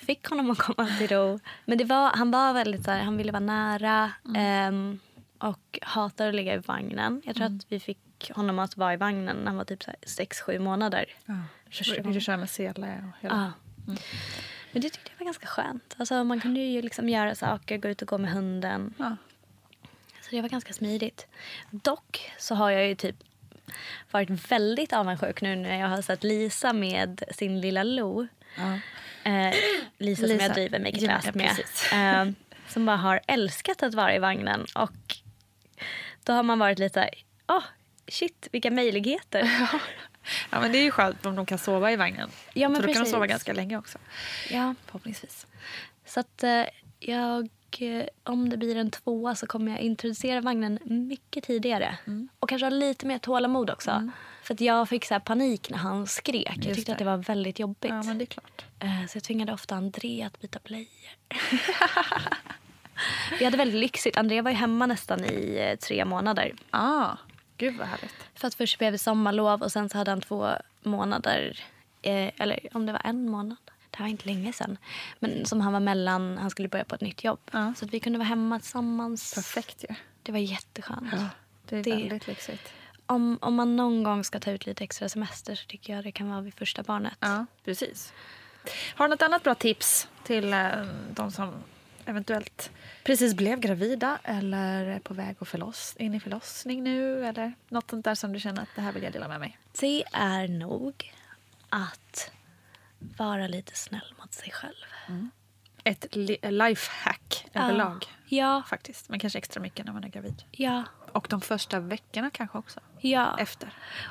[0.07, 1.41] fick honom att komma till ro.
[1.65, 4.99] Men det var, han var väldigt så här, han ville vara nära ehm,
[5.39, 7.23] och hatade att ligga i vagnen.
[7.25, 10.59] Jag tror att vi fick honom att vara i vagnen när han var typ 6-7
[10.59, 11.05] månader.
[11.27, 11.35] Ja.
[12.05, 13.53] Du köra med sele och hela...
[13.87, 13.95] Ja.
[14.73, 15.95] Men det tyckte jag var ganska skönt.
[15.99, 18.95] Alltså, man kunde ju liksom göra saker, gå ut och gå med hunden.
[18.99, 19.17] Ja.
[20.21, 21.27] Så det var ganska smidigt.
[21.71, 23.17] Dock så har jag ju typ
[24.11, 28.27] varit väldigt avundsjuk nu när jag har sett Lisa med sin lilla Lo.
[28.57, 28.79] Ja.
[29.25, 29.55] Eh,
[29.99, 30.45] Lisa, som Lisa.
[30.45, 31.49] jag driver Make It Last med.
[31.49, 31.93] precis.
[31.93, 32.29] Eh,
[32.69, 34.67] som bara har älskat att vara i vagnen.
[34.75, 35.17] Och
[36.25, 37.11] då har man varit lite
[37.49, 37.63] åh
[38.09, 39.43] shit vilka möjligheter.
[40.51, 42.31] ja, men det är ju skönt om de kan sova i vagnen.
[42.55, 43.13] Ja, men Så då kan de precis.
[43.13, 43.99] sova ganska länge också.
[44.51, 44.75] Ja.
[44.87, 45.47] Förhoppningsvis.
[46.07, 46.65] Så att eh,
[46.99, 51.99] jag eh, om det blir en tvåa så kommer jag introducera vagnen mycket tidigare.
[52.39, 54.11] Och kanske ha lite mer tålamod också.
[54.43, 56.59] För att jag fick så här panik när han skrek.
[56.67, 57.05] jag tyckte att det.
[57.05, 57.91] det var väldigt jobbigt.
[57.91, 58.65] Ja, men det är klart.
[58.81, 60.89] Eh, Så jag tvingade ofta André att byta blöjor.
[63.39, 64.17] Vi hade väldigt lyxigt.
[64.17, 66.55] André var ju hemma nästan i eh, tre månader.
[66.71, 67.17] Ah,
[67.57, 68.15] gud vad härligt.
[68.35, 70.49] För att först blev det sommarlov och sen så hade han två
[70.83, 71.61] månader,
[72.03, 73.57] eh, eller om det var en månad.
[73.91, 74.79] Det här var inte länge sedan.
[75.19, 77.41] Men som han var mellan, han skulle börja på ett nytt jobb.
[77.53, 79.35] Så att vi kunde vara hemma tillsammans.
[79.35, 79.95] Perfekt ju.
[80.23, 81.11] Det var jätteskönt.
[81.69, 82.73] Det är Det- väldigt lyxigt.
[83.13, 86.13] Om, om man någon gång ska ta ut lite extra semester så tycker jag det
[86.13, 87.13] kan vara vid första barnet.
[87.21, 88.13] Ja, precis.
[88.95, 90.69] Har du något annat bra tips till eh,
[91.11, 91.55] de som
[92.05, 92.71] eventuellt
[93.05, 97.91] precis blev gravida eller är på väg att förloss, in i förlossning nu eller något
[97.91, 99.59] sånt där som du känner att det här vill jag dela med mig?
[99.81, 101.13] Det är nog
[101.69, 102.31] att
[102.99, 104.75] vara lite snäll mot sig själv.
[105.85, 107.63] Ett li- lifehack Ja.
[107.65, 109.09] överlag Ja, faktiskt.
[109.09, 110.43] Men kanske extra mycket när man är gravid.
[110.51, 112.81] ja, Och de första veckorna kanske också.
[113.03, 113.37] Ja.
[113.39, 113.71] Efter.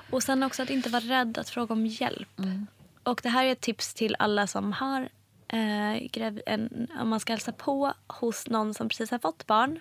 [0.10, 2.30] Och sen också att inte vara rädd att fråga om hjälp.
[3.04, 5.10] Och det här är ett tips till alla som har
[5.48, 5.96] eh,
[6.46, 9.80] en, om man ska hälsa på hos någon som precis har fått barn.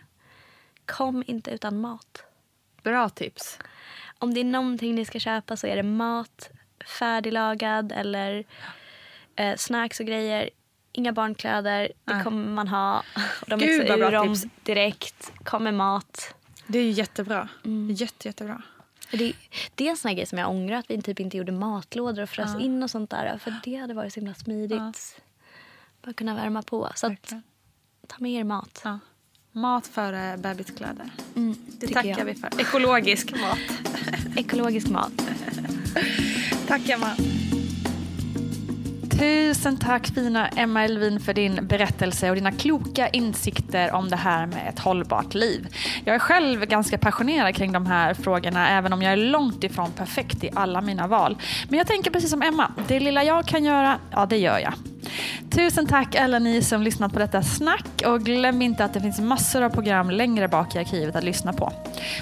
[0.87, 2.25] Kom inte utan mat.
[2.83, 3.59] Bra tips.
[4.19, 6.51] Om det är någonting ni ska köpa så är det mat,
[6.99, 8.45] färdiglagad eller
[9.37, 10.51] eh, snacks och grejer.
[10.93, 12.25] Inga barnkläder, det Nej.
[12.25, 13.03] kommer man ha.
[13.47, 14.45] De Gud, vad bra tips.
[14.63, 15.33] direkt.
[15.45, 16.35] Kom med mat.
[16.67, 17.49] Det är jättebra.
[17.91, 18.63] Jätte, jättebra.
[19.11, 19.33] Det,
[19.75, 22.29] det är en sån grej som jag ångrar att vi typ inte gjorde matlådor och
[22.31, 22.61] frös Ja.
[22.61, 23.39] in och sånt där.
[23.39, 25.21] För det hade varit så himla smidigt.
[26.03, 26.89] Bara kunna värma på.
[26.95, 27.33] Så att,
[28.07, 28.81] ta med er mat.
[28.85, 28.99] Ja.
[29.53, 31.11] Mat före bebiskläder.
[31.37, 32.25] Mm, Det tackar jag.
[32.25, 32.61] vi för.
[32.61, 33.59] Ekologisk mat.
[34.37, 35.13] Ekologisk mat.
[36.67, 37.17] Tack Emma.
[39.21, 44.47] Tusen tack fina Emma Elvin för din berättelse och dina kloka insikter om det här
[44.47, 45.67] med ett hållbart liv.
[46.05, 49.91] Jag är själv ganska passionerad kring de här frågorna även om jag är långt ifrån
[49.91, 51.37] perfekt i alla mina val.
[51.69, 54.73] Men jag tänker precis som Emma, det lilla jag kan göra, ja det gör jag.
[55.51, 59.21] Tusen tack alla ni som lyssnat på detta snack och glöm inte att det finns
[59.21, 61.73] massor av program längre bak i arkivet att lyssna på.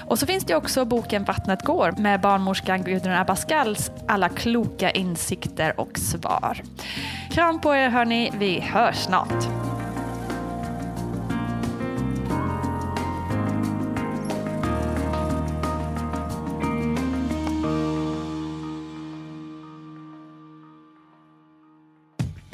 [0.07, 5.81] Och så finns det också boken Vattnet går med barnmorskan Gudrun Abascals alla kloka insikter
[5.81, 6.63] och svar.
[7.31, 9.49] Kram på er hörni, vi hörs snart.